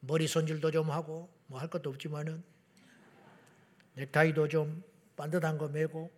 머리 0.00 0.26
손질도 0.26 0.70
좀 0.70 0.90
하고 0.90 1.28
뭐 1.46 1.60
할 1.60 1.68
것도 1.68 1.90
없지만은 1.90 2.42
넥타이도 3.94 4.48
좀 4.48 4.82
반듯한 5.16 5.58
거 5.58 5.68
매고 5.68 6.10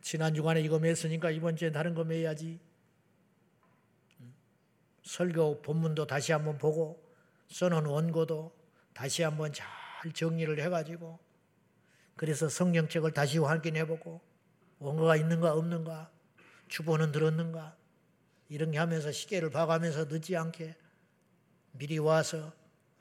지난 0.00 0.34
주간에 0.34 0.60
이거 0.60 0.78
맸으니까 0.78 1.34
이번 1.34 1.56
주에 1.56 1.70
다른 1.70 1.94
거 1.94 2.04
매야지. 2.04 2.60
설교 5.04 5.62
본문도 5.62 6.06
다시 6.06 6.32
한번 6.32 6.58
보고 6.58 7.02
써놓은 7.48 7.86
원고도 7.86 8.54
다시 8.94 9.22
한번 9.22 9.52
잘 9.52 9.66
정리를 10.12 10.60
해가지고 10.60 11.18
그래서 12.16 12.48
성경책을 12.48 13.12
다시 13.12 13.38
확인해보고 13.38 14.20
원고가 14.78 15.16
있는가 15.16 15.54
없는가 15.54 16.11
주보는 16.72 17.12
들었는가 17.12 17.76
이런 18.48 18.70
게 18.70 18.78
하면서 18.78 19.12
시계를 19.12 19.50
봐가면서 19.50 20.06
늦지 20.06 20.36
않게 20.36 20.74
미리 21.72 21.98
와서 21.98 22.50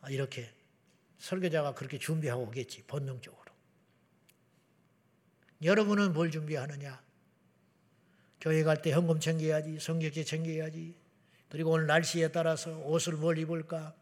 이렇게 0.09 0.51
설교자가 1.19 1.73
그렇게 1.73 1.97
준비하고 1.97 2.43
오겠지 2.43 2.83
본능적으로. 2.83 3.53
여러분은 5.63 6.11
뭘 6.11 6.31
준비하느냐? 6.31 7.01
교회 8.41 8.63
갈 8.63 8.81
때 8.81 8.91
현금 8.91 9.21
챙겨야지, 9.21 9.79
성경책 9.79 10.25
챙겨야지. 10.25 10.95
그리고 11.47 11.71
오늘 11.71 11.87
날씨에 11.87 12.29
따라서 12.29 12.77
옷을 12.79 13.13
뭘 13.13 13.37
입을까? 13.37 13.95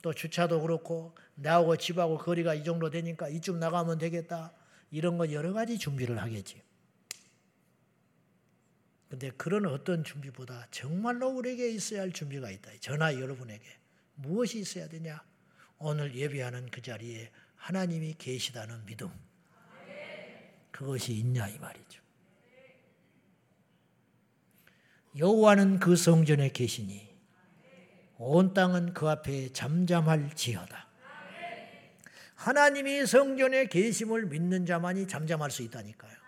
또 0.00 0.12
주차도 0.12 0.60
그렇고 0.60 1.16
나하고 1.34 1.76
집하고 1.76 2.18
거리가 2.18 2.54
이 2.54 2.62
정도 2.62 2.88
되니까 2.88 3.28
이쯤 3.28 3.58
나가면 3.58 3.98
되겠다. 3.98 4.52
이런 4.92 5.18
거 5.18 5.32
여러 5.32 5.52
가지 5.52 5.76
준비를 5.76 6.18
하겠지. 6.18 6.62
근데 9.14 9.30
그런 9.36 9.64
어떤 9.66 10.02
준비보다 10.02 10.66
정말로 10.72 11.28
우리에게 11.28 11.70
있어야 11.70 12.00
할 12.00 12.10
준비가 12.10 12.50
있다. 12.50 12.72
전화 12.80 13.14
여러분에게 13.14 13.64
무엇이 14.16 14.58
있어야 14.58 14.88
되냐? 14.88 15.22
오늘 15.78 16.16
예배하는 16.16 16.68
그 16.70 16.82
자리에 16.82 17.30
하나님이 17.54 18.16
계시다는 18.18 18.84
믿음. 18.86 19.08
그것이 20.72 21.12
있냐 21.12 21.46
이 21.46 21.56
말이죠. 21.60 22.02
여호와는 25.16 25.78
그 25.78 25.94
성전에 25.94 26.48
계시니 26.48 27.14
온 28.18 28.52
땅은 28.52 28.94
그 28.94 29.08
앞에 29.08 29.52
잠잠할지어다. 29.52 30.88
하나님이 32.34 33.06
성전에 33.06 33.66
계심을 33.66 34.26
믿는 34.26 34.66
자만이 34.66 35.06
잠잠할 35.06 35.52
수 35.52 35.62
있다니까요. 35.62 36.23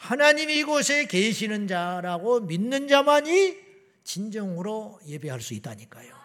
하나님이 0.00 0.60
이곳에 0.60 1.04
계시는 1.04 1.68
자라고 1.68 2.40
믿는 2.40 2.88
자만이 2.88 3.54
진정으로 4.02 4.98
예배할 5.06 5.42
수 5.42 5.52
있다니까요. 5.52 6.16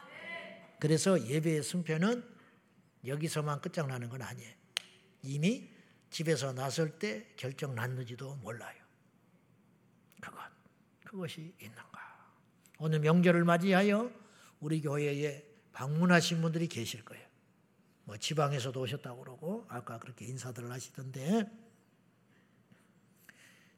그래서 0.79 1.21
예배의 1.27 1.61
승패는 1.61 2.23
여기서만 3.05 3.59
끝장나는 3.59 4.07
건 4.07 4.21
아니에요. 4.21 4.53
이미 5.23 5.69
집에서 6.09 6.53
나설 6.53 6.97
때 6.99 7.27
결정 7.35 7.75
났는지도 7.75 8.35
몰라요. 8.35 8.81
그것, 10.21 10.39
그것이 11.03 11.53
있는가. 11.59 12.31
오늘 12.79 13.01
명절을 13.01 13.43
맞이하여 13.43 14.09
우리 14.61 14.81
교회에 14.81 15.43
방문하신 15.73 16.41
분들이 16.41 16.67
계실 16.67 17.03
거예요. 17.03 17.27
뭐 18.05 18.15
지방에서도 18.15 18.79
오셨다고 18.79 19.19
그러고 19.19 19.65
아까 19.67 19.99
그렇게 19.99 20.25
인사들을 20.25 20.71
하시던데 20.71 21.64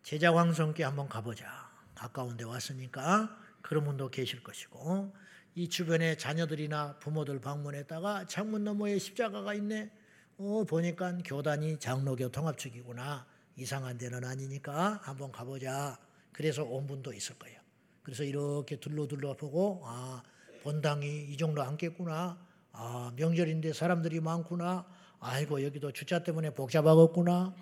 제자 0.04 0.32
왕성께 0.32 0.84
한번 0.84 1.10
가보자. 1.10 1.68
가까운 1.96 2.38
데 2.38 2.44
왔으니까 2.44 3.38
그런 3.62 3.84
분도 3.84 4.10
계실 4.10 4.44
것이고 4.44 5.14
이 5.56 5.68
주변에 5.68 6.16
자녀들이나 6.16 7.00
부모들 7.00 7.42
방문했다가 7.42 8.28
창문 8.28 8.64
너머에 8.64 9.00
십자가가 9.00 9.54
있네. 9.56 9.92
어, 10.38 10.64
보니까 10.70 11.18
교단이 11.26 11.80
장로교 11.80 12.30
통합측이구나. 12.30 13.26
이상한 13.56 13.98
데는 13.98 14.24
아니니까 14.24 15.00
한번 15.02 15.32
가보자. 15.32 15.98
그래서 16.32 16.64
온 16.64 16.86
분도 16.86 17.12
있을 17.12 17.40
거예요. 17.40 17.60
그래서 18.04 18.24
이렇게 18.24 18.80
둘러둘러 18.80 19.36
보고, 19.36 19.82
아, 19.84 20.22
본당이 20.62 21.26
이 21.26 21.38
정도 21.38 21.64
앉겠구나. 21.64 22.38
아, 22.72 23.12
명절인데 23.16 23.74
사람들이 23.74 24.20
많구나. 24.20 24.86
아이고, 25.20 25.64
여기도 25.64 25.92
주차 25.92 26.24
때문에 26.24 26.52
복잡하겠구나. 26.52 27.56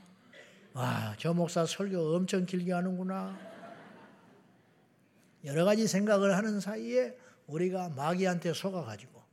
와, 0.75 1.15
저 1.17 1.33
목사 1.33 1.65
설교 1.65 2.15
엄청 2.15 2.45
길게 2.45 2.73
하는구나. 2.73 3.39
여러 5.45 5.63
가지 5.63 5.87
생각을 5.87 6.35
하는 6.35 6.59
사이에 6.59 7.17
우리가 7.47 7.87
마귀한테 7.89 8.51
속아가지고 8.51 9.23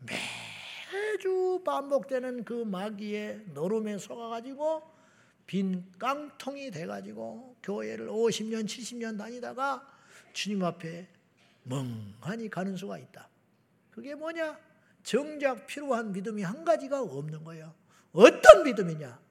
매주 0.00 1.62
반복되는 1.64 2.44
그 2.44 2.52
마귀의 2.52 3.44
노름에 3.54 3.96
속아가지고 3.96 4.82
빈 5.46 5.90
깡통이 5.98 6.70
돼가지고 6.70 7.56
교회를 7.62 8.08
50년, 8.08 8.66
70년 8.66 9.16
다니다가 9.16 9.90
주님 10.34 10.62
앞에 10.62 11.08
멍하니 11.62 12.50
가는 12.50 12.76
수가 12.76 12.98
있다. 12.98 13.30
그게 13.90 14.14
뭐냐? 14.14 14.58
정작 15.04 15.66
필요한 15.66 16.12
믿음이 16.12 16.42
한 16.42 16.66
가지가 16.66 17.00
없는 17.00 17.44
거예요. 17.44 17.72
어떤 18.12 18.64
믿음이냐? 18.64 19.23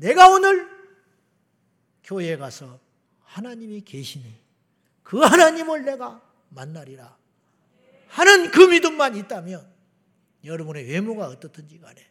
내가 0.00 0.30
오늘 0.30 0.66
교회에 2.04 2.38
가서 2.38 2.80
하나님이 3.22 3.82
계시니 3.82 4.34
그 5.02 5.18
하나님을 5.18 5.84
내가 5.84 6.22
만나리라. 6.48 7.18
하는 8.08 8.50
그 8.50 8.60
믿음만 8.62 9.14
있다면 9.16 9.70
여러분의 10.44 10.88
외모가 10.88 11.26
어떻든지 11.26 11.78
간에 11.78 12.02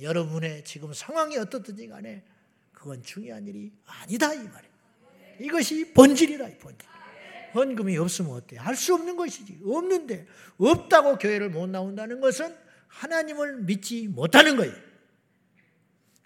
여러분의 0.00 0.64
지금 0.64 0.92
상황이 0.94 1.36
어떻든지 1.36 1.88
간에 1.88 2.24
그건 2.72 3.02
중요한 3.02 3.46
일이 3.46 3.70
아니다 3.84 4.32
이 4.32 4.38
말이에요. 4.38 4.74
이것이 5.40 5.92
본질이라 5.92 6.48
이 6.48 6.58
본질. 6.58 6.88
헌금이 7.52 7.98
없으면 7.98 8.32
어때? 8.32 8.56
할 8.56 8.74
수 8.74 8.94
없는 8.94 9.16
것이지. 9.16 9.60
없는데 9.64 10.26
없다고 10.56 11.18
교회를 11.18 11.50
못 11.50 11.68
나온다는 11.68 12.20
것은 12.20 12.56
하나님을 12.88 13.62
믿지 13.62 14.08
못하는 14.08 14.56
거예요. 14.56 14.89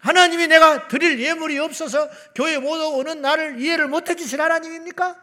하나님이 0.05 0.49
내가 0.49 0.87
드릴 0.87 1.19
예물이 1.19 1.59
없어서 1.59 2.11
교회 2.35 2.59
못 2.59 2.73
오는 2.73 3.23
나를 3.23 3.59
이해를 3.59 3.89
못 3.89 4.11
해주실 4.11 4.39
하나님입니까? 4.39 5.19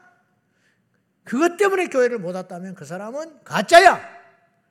그것 1.23 1.55
때문에 1.55 1.85
교회를 1.85 2.17
못 2.17 2.35
왔다면 2.35 2.73
그 2.73 2.83
사람은 2.83 3.43
가짜야. 3.43 4.01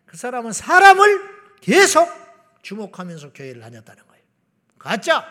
그 0.06 0.16
사람은 0.16 0.52
사람을 0.52 1.60
계속 1.60 2.10
주목하면서 2.62 3.32
교회를 3.32 3.60
다녔다는 3.60 4.04
거예요. 4.04 4.24
가짜. 4.80 5.24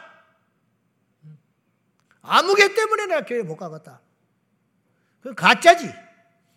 아무개 2.22 2.74
때문에 2.74 3.08
내가 3.08 3.26
교회 3.26 3.42
못 3.42 3.58
가겠다. 3.58 4.00
그 5.22 5.36
가짜지. 5.36 5.94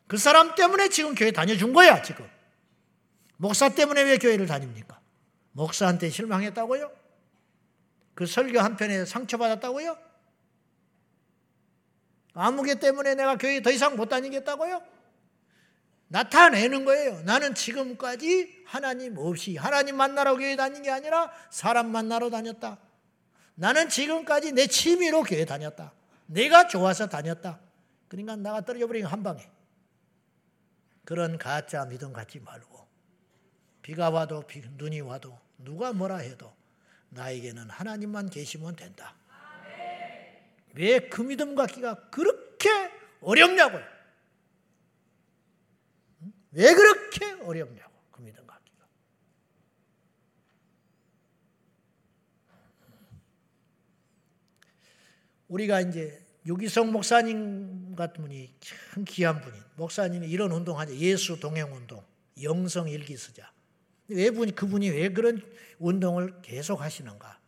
그 0.07 0.17
사람 0.17 0.55
때문에 0.55 0.91
지금 0.91 1.17
교회 1.17 1.33
다녀준 1.33 1.73
거야, 1.73 2.01
지금. 2.03 2.31
목사 3.37 3.69
때문에 3.69 4.05
왜 4.05 4.19
교회를 4.19 4.47
다닙니까? 4.47 5.01
목사한테 5.51 6.09
실망했다고요? 6.09 7.02
그 8.15 8.27
설교 8.27 8.61
한 8.61 8.77
편에 8.77 9.05
상처받았다고요? 9.05 9.97
아무개 12.35 12.77
때문에 12.77 13.15
내가 13.15 13.37
교회 13.37 13.61
더 13.63 13.71
이상 13.71 13.97
못 13.97 14.09
다니겠다고요? 14.09 14.83
나타내는 16.09 16.85
거예요. 16.85 17.23
나는 17.23 17.55
지금까지 17.55 18.65
하나님 18.67 19.17
없이 19.17 19.57
하나님 19.57 19.97
만나러 19.97 20.37
교회 20.37 20.57
다닌 20.57 20.83
게 20.83 20.91
아니라 20.91 21.33
사람 21.51 21.91
만나러 21.91 22.29
다녔다. 22.29 22.79
나는 23.55 23.89
지금까지 23.89 24.53
내 24.53 24.67
취미로 24.67 25.23
교회 25.23 25.45
다녔다. 25.45 25.93
내가 26.27 26.69
좋아서 26.69 27.09
다녔다. 27.09 27.61
그러니까 28.09 28.37
나가 28.37 28.61
떨어져 28.61 28.87
버리는 28.87 29.09
한 29.09 29.23
방에. 29.23 29.49
그런 31.05 31.39
가짜 31.39 31.85
믿음 31.87 32.13
갖지 32.13 32.41
말고 32.41 32.87
비가 33.81 34.11
와도 34.11 34.43
비, 34.43 34.63
눈이 34.77 35.01
와도 35.01 35.39
누가 35.59 35.93
뭐라 35.93 36.19
해도 36.19 36.53
나에게는 37.13 37.69
하나님만 37.71 38.31
계시면 38.31 38.77
된다. 38.77 39.15
왜 40.75 41.09
그 41.11 41.21
믿음 41.23 41.55
갖기가 41.55 42.09
그렇게 42.09 42.69
어렵냐고요. 43.21 43.85
왜 46.53 46.75
그렇게 46.75 47.33
어렵냐고, 47.43 47.93
그 48.11 48.23
믿음 48.23 48.47
갖기가. 48.47 48.87
우리가 55.49 55.81
이제 55.83 56.19
유기성 56.47 56.91
목사님 56.93 57.95
같은 57.95 58.23
분이 58.23 58.55
참 58.61 59.05
귀한 59.07 59.41
분인 59.41 59.63
목사님이 59.77 60.29
이런 60.29 60.51
운동하죠. 60.53 60.95
예수 60.97 61.39
동행 61.39 61.73
운동, 61.75 62.03
영성 62.43 62.89
일기 62.89 63.17
쓰자. 63.17 63.53
왜 64.13 64.31
분이 64.31 64.55
그분이 64.55 64.91
왜 64.91 65.09
그런 65.09 65.41
운동을 65.79 66.43
계속 66.43 66.81
하시는가? 66.81 67.41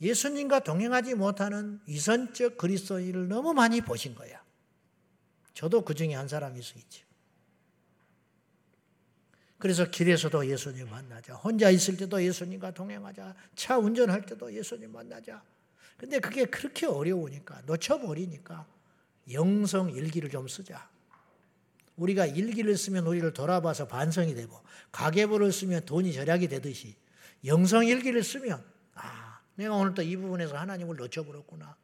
예수님과 0.00 0.60
동행하지 0.60 1.14
못하는 1.14 1.80
위선적 1.86 2.58
그리스도인을 2.58 3.28
너무 3.28 3.54
많이 3.54 3.80
보신 3.80 4.14
거야. 4.14 4.44
저도 5.54 5.82
그 5.82 5.94
중에 5.94 6.14
한 6.14 6.28
있죠. 6.78 7.06
그래서 9.58 9.90
길에서도 9.90 10.46
예수님 10.46 10.90
만나자. 10.90 11.34
혼자 11.34 11.70
있을 11.70 11.96
때도 11.96 12.22
예수님과 12.22 12.72
동행하자. 12.72 13.34
차 13.54 13.78
운전할 13.78 14.26
때도 14.26 14.52
예수님 14.52 14.92
만나자. 14.92 15.42
근데 15.96 16.18
그게 16.18 16.44
그렇게 16.44 16.84
어려우니까, 16.86 17.62
놓쳐버리니까 17.62 18.66
영성 19.32 19.90
일기를 19.90 20.28
좀 20.28 20.46
쓰자. 20.46 20.90
우리가 21.96 22.26
일기를 22.26 22.76
쓰면 22.76 23.06
우리를 23.06 23.32
돌아봐서 23.32 23.86
반성이 23.86 24.34
되고, 24.34 24.60
가계부를 24.92 25.52
쓰면 25.52 25.86
돈이 25.86 26.12
절약이 26.12 26.48
되듯이, 26.48 26.94
영성 27.44 27.86
일기를 27.86 28.22
쓰면 28.22 28.62
내가 29.56 29.74
오늘 29.74 29.94
또 29.94 30.02
이 30.02 30.16
부분에서 30.16 30.56
하나님을 30.56 30.96
놓쳐버렸구나. 30.96 31.76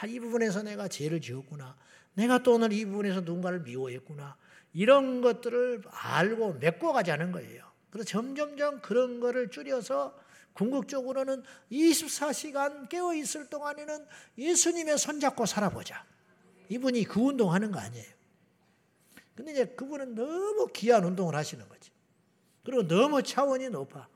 아, 0.00 0.06
이 0.06 0.18
부분에서 0.18 0.62
내가 0.62 0.88
죄를 0.88 1.20
지었구나. 1.20 1.76
내가 2.14 2.42
또 2.42 2.54
오늘 2.54 2.72
이 2.72 2.84
부분에서 2.84 3.20
누군가를 3.20 3.60
미워했구나. 3.60 4.36
이런 4.72 5.20
것들을 5.20 5.82
알고 5.90 6.54
메꿔가자는 6.54 7.32
거예요. 7.32 7.70
그래서 7.90 8.08
점점점 8.08 8.80
그런 8.80 9.20
거를 9.20 9.50
줄여서 9.50 10.18
궁극적으로는 10.54 11.42
24시간 11.70 12.88
깨어 12.88 13.14
있을 13.14 13.48
동안에는 13.48 14.06
예수님의 14.38 14.98
손잡고 14.98 15.44
살아보자. 15.46 16.04
이분이 16.70 17.04
그 17.04 17.20
운동하는 17.20 17.70
거 17.70 17.78
아니에요. 17.78 18.06
근데 19.34 19.52
이제 19.52 19.64
그분은 19.64 20.14
너무 20.14 20.68
귀한 20.72 21.04
운동을 21.04 21.34
하시는 21.34 21.66
거지. 21.68 21.90
그리고 22.64 22.86
너무 22.86 23.22
차원이 23.22 23.68
높아. 23.70 24.08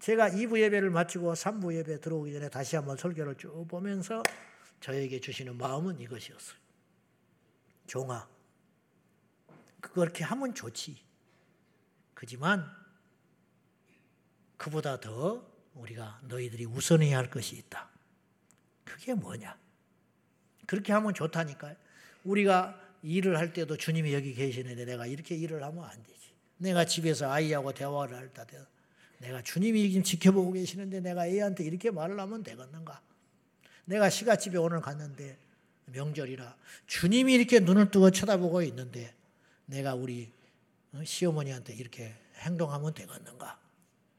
제가 0.00 0.30
2부 0.30 0.58
예배를 0.60 0.90
마치고 0.90 1.34
3부 1.34 1.74
예배 1.74 2.00
들어오기 2.00 2.32
전에 2.32 2.48
다시 2.48 2.76
한번 2.76 2.96
설교를 2.96 3.36
쭉 3.36 3.66
보면서 3.68 4.22
저에게 4.80 5.20
주시는 5.20 5.56
마음은 5.56 6.00
이것이었어요. 6.00 6.58
종아, 7.86 8.28
그렇게 9.80 10.24
하면 10.24 10.54
좋지. 10.54 10.96
그지만 12.14 12.64
그보다 14.56 15.00
더 15.00 15.46
우리가 15.74 16.20
너희들이 16.24 16.66
우선해야 16.66 17.16
할 17.16 17.30
것이 17.30 17.56
있다. 17.56 17.88
그게 18.84 19.14
뭐냐? 19.14 19.58
그렇게 20.66 20.92
하면 20.92 21.14
좋다니까요. 21.14 21.76
우리가 22.24 22.78
일을 23.02 23.38
할 23.38 23.52
때도 23.52 23.76
주님이 23.76 24.12
여기 24.14 24.34
계시는데 24.34 24.84
내가 24.84 25.06
이렇게 25.06 25.34
일을 25.34 25.62
하면 25.62 25.84
안 25.84 26.02
되지. 26.02 26.20
내가 26.58 26.84
집에서 26.84 27.30
아이하고 27.30 27.72
대화를 27.72 28.16
할 28.16 28.30
때 28.32 28.44
내가 29.18 29.42
주님이 29.42 29.88
지금 29.90 30.02
지켜보고 30.02 30.52
계시는데 30.52 31.00
내가 31.00 31.26
애한테 31.26 31.64
이렇게 31.64 31.90
말을 31.90 32.18
하면 32.18 32.42
되겠는가? 32.42 33.02
내가 33.84 34.08
시가집에 34.08 34.56
오늘 34.56 34.80
갔는데 34.80 35.38
명절이라 35.86 36.56
주님이 36.86 37.34
이렇게 37.34 37.60
눈을 37.60 37.90
뜨고 37.90 38.10
쳐다보고 38.10 38.62
있는데 38.62 39.14
내가 39.66 39.94
우리 39.94 40.32
어, 40.92 41.02
시어머니한테 41.04 41.74
이렇게 41.74 42.14
행동하면 42.36 42.94
되겠는가? 42.94 43.60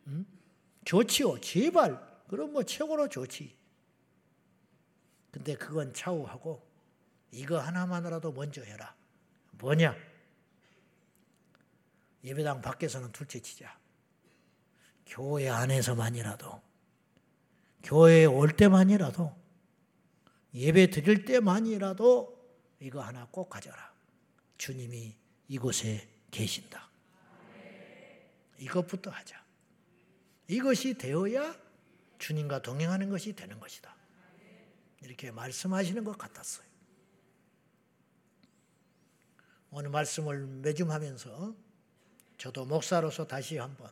응? 0.08 0.26
좋지요. 0.86 1.40
제발. 1.42 2.00
그럼 2.28 2.54
뭐 2.54 2.64
최고로 2.64 3.10
좋지. 3.10 3.56
근데 5.32 5.56
그건 5.56 5.94
차후하고 5.94 6.62
이거 7.32 7.60
하나만이라도 7.60 8.32
먼저 8.34 8.62
해라. 8.62 8.96
뭐냐? 9.52 9.96
예배당 12.24 12.62
밖에서는 12.62 13.12
둘째 13.12 13.40
치자. 13.40 13.80
교회 15.06 15.50
안에서만이라도, 15.50 16.62
교회에 17.84 18.26
올 18.26 18.56
때만이라도, 18.56 19.36
예배 20.54 20.90
드릴 20.90 21.26
때만이라도 21.26 22.40
이거 22.80 23.02
하나 23.02 23.28
꼭 23.32 23.50
가져라. 23.50 23.92
주님이 24.58 25.16
이곳에 25.48 26.08
계신다. 26.30 26.90
이것부터 28.58 29.10
하자. 29.10 29.44
이것이 30.48 30.94
되어야 30.94 31.56
주님과 32.20 32.62
동행하는 32.62 33.10
것이 33.10 33.34
되는 33.34 33.60
것이다. 33.60 33.96
이렇게 35.02 35.32
말씀하시는 35.32 36.04
것 36.04 36.18
같았어요. 36.18 36.71
오늘 39.72 39.90
말씀을 39.90 40.46
매줌 40.46 40.92
하면서 40.92 41.56
저도 42.38 42.66
목사로서 42.66 43.26
다시 43.26 43.58
한번 43.58 43.90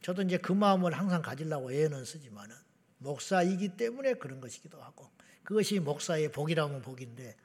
저도 0.00 0.22
이제 0.22 0.38
그 0.38 0.52
마음을 0.52 0.92
항상 0.92 1.22
가지려고 1.22 1.72
애는 1.72 2.04
쓰지만은 2.04 2.54
목사이기 2.98 3.76
때문에 3.76 4.14
그런 4.14 4.40
것이기도 4.40 4.80
하고 4.80 5.10
그것이 5.42 5.80
목사의 5.80 6.30
복이라면 6.30 6.82
복인데 6.82 7.36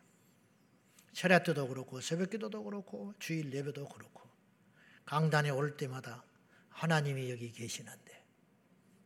철야 1.13 1.41
때도 1.41 1.67
그렇고 1.67 1.99
새벽 1.99 2.30
기도도 2.30 2.63
그렇고 2.63 3.13
주일 3.17 3.51
예배도 3.51 3.88
그렇고 3.88 4.21
강단에 5.05 5.49
올 5.49 5.78
때마다 5.78 6.23
하나님이 6.69 7.32
여기 7.32 7.51
계시는데 7.51 8.23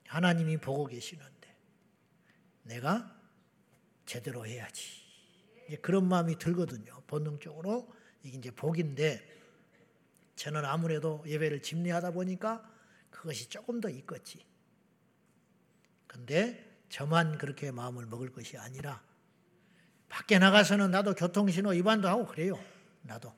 하나님이 0.08 0.58
보고 0.58 0.86
계시는데 0.88 1.56
내가 2.64 3.18
제대로 4.06 4.46
해야지. 4.46 5.01
그런 5.82 6.08
마음이 6.08 6.38
들거든요. 6.38 7.02
본능적으로 7.08 7.92
이게 8.24 8.38
이제 8.38 8.52
복인데 8.52 9.22
저는 10.36 10.66
아무래도 10.66 11.24
예배를 11.26 11.62
집례하다 11.62 12.12
보니까 12.12 12.68
그것이 13.10 13.50
조금 13.50 13.80
더 13.80 13.90
있겠지. 13.90 14.46
근데 16.08 16.84
저만 16.90 17.38
그렇게 17.38 17.72
마음을 17.72 18.06
먹을 18.06 18.32
것이 18.32 18.58
아니라 18.58 19.02
밖에 20.10 20.40
나가서는 20.40 20.92
나도 20.92 21.16
교통신호 21.16 21.72
위반도 21.72 22.10
하고 22.10 22.26
그래요. 22.26 22.60
나도. 23.04 23.34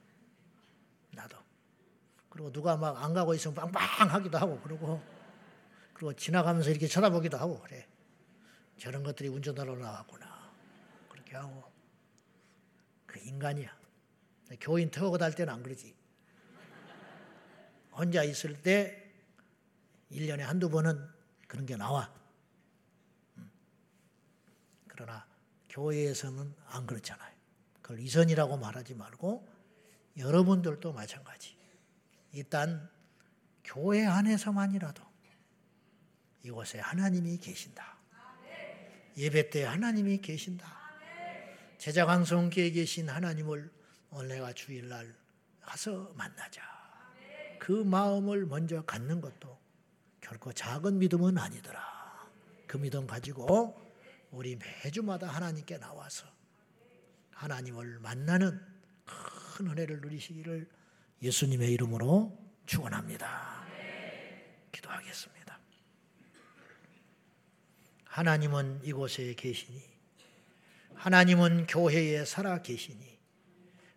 나도. 1.12 1.38
그리고 2.30 2.52
누가 2.52 2.76
막 2.76 2.98
안 2.98 3.14
가고 3.14 3.36
있으면 3.36 3.54
빵빵 3.54 4.10
하기도 4.10 4.38
하고 4.40 4.60
그러고 4.62 5.02
그리고 5.94 6.14
지나가면서 6.14 6.72
이렇게 6.72 6.88
쳐다보기도 6.88 7.38
하고 7.38 7.60
그래. 7.62 7.88
저런 8.78 9.04
것들이 9.04 9.30
운전하러 9.30 9.76
나왔구나. 9.76 10.52
그렇게 11.10 11.36
하고 11.36 11.64
그 13.14 13.20
인간이야. 13.20 13.70
교인 14.59 14.89
태우고 14.89 15.20
달 15.20 15.34
때는 15.34 15.53
안 15.53 15.61
그러지. 15.61 15.95
혼자 17.91 18.24
있을 18.24 18.59
때 18.64 19.11
1년에 20.11 20.39
한두 20.39 20.68
번은 20.70 20.99
그런 21.47 21.68
게 21.68 21.78
나와. 21.78 22.11
음. 23.38 23.51
그러나 24.88 25.28
교회에서는 25.70 26.55
안 26.66 26.88
그렇잖아요. 26.88 27.32
그걸 27.84 27.99
이선이라고 27.99 28.57
말하지 28.57 28.95
말고 28.95 29.47
여러분들도 30.18 30.91
마찬가지. 30.91 31.55
일단 32.32 32.89
교회 33.64 34.07
안에서만이라도 34.07 35.03
이곳에 36.41 36.80
하나님이 36.80 37.38
계신다. 37.38 37.95
예배 39.18 39.51
때 39.51 39.66
하나님이 39.66 40.18
계신다. 40.18 40.83
제자 41.84 42.06
강성교에 42.06 42.70
계신 42.70 43.10
하나님을 43.10 43.70
오늘 44.12 44.30
내가 44.30 44.54
주일날 44.54 45.14
가서 45.60 46.14
만나자. 46.16 46.62
그 47.60 47.74
마음을 47.74 48.46
먼저 48.46 48.82
갖는 48.86 49.20
것도 49.20 49.60
결코 50.22 50.54
작은 50.54 50.98
믿음은 51.00 51.38
아니더라. 51.38 51.84
그 52.68 52.78
믿음 52.78 53.06
가지고 53.06 53.78
우리 54.32 54.56
매주마다 54.56 55.28
하나님께 55.28 55.78
나와서 55.78 56.26
하나님을 57.32 58.00
만나는 58.00 58.62
큰 59.04 59.68
은혜를 59.68 60.00
누리시기를 60.00 60.70
예수님의 61.22 61.70
이름으로 61.74 62.34
축원합니다. 62.66 63.66
기도하겠습니다. 64.72 65.60
하나님은 68.06 68.86
이곳에 68.86 69.34
계시니 69.34 69.93
하나님은 71.04 71.68
교회에 71.68 72.24
살아 72.24 72.62
계시니 72.62 73.20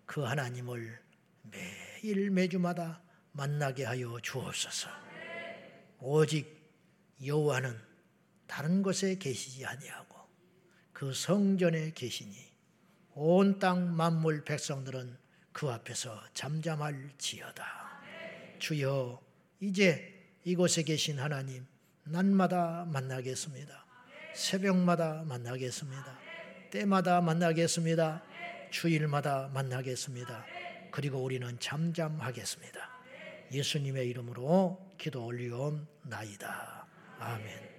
그 0.06 0.22
하나님을 0.22 1.00
매일 1.42 2.30
매주마다 2.32 3.00
만나게 3.30 3.84
하여 3.84 4.18
주옵소서. 4.20 4.88
오직 6.00 6.68
여호와는 7.24 7.78
다른 8.48 8.82
곳에 8.82 9.18
계시지 9.18 9.64
아니하고 9.64 10.16
그 10.92 11.14
성전에 11.14 11.92
계시니 11.92 12.34
온 13.14 13.60
땅 13.60 13.94
만물 13.94 14.42
백성들은 14.42 15.16
그 15.52 15.70
앞에서 15.70 16.20
잠잠할지어다. 16.34 17.64
주여 18.58 19.22
이제 19.60 20.28
이곳에 20.42 20.82
계신 20.82 21.20
하나님 21.20 21.68
날마다 22.02 22.84
만나겠습니다. 22.86 23.86
새벽마다 24.34 25.22
만나겠습니다. 25.22 26.25
때마다 26.70 27.20
만나겠습니다. 27.20 28.22
주일마다 28.70 29.50
만나겠습니다. 29.52 30.44
그리고 30.90 31.22
우리는 31.22 31.58
잠잠하겠습니다. 31.58 32.90
예수님의 33.52 34.08
이름으로 34.08 34.94
기도 34.98 35.24
올리옵나이다. 35.24 36.86
아멘. 37.18 37.75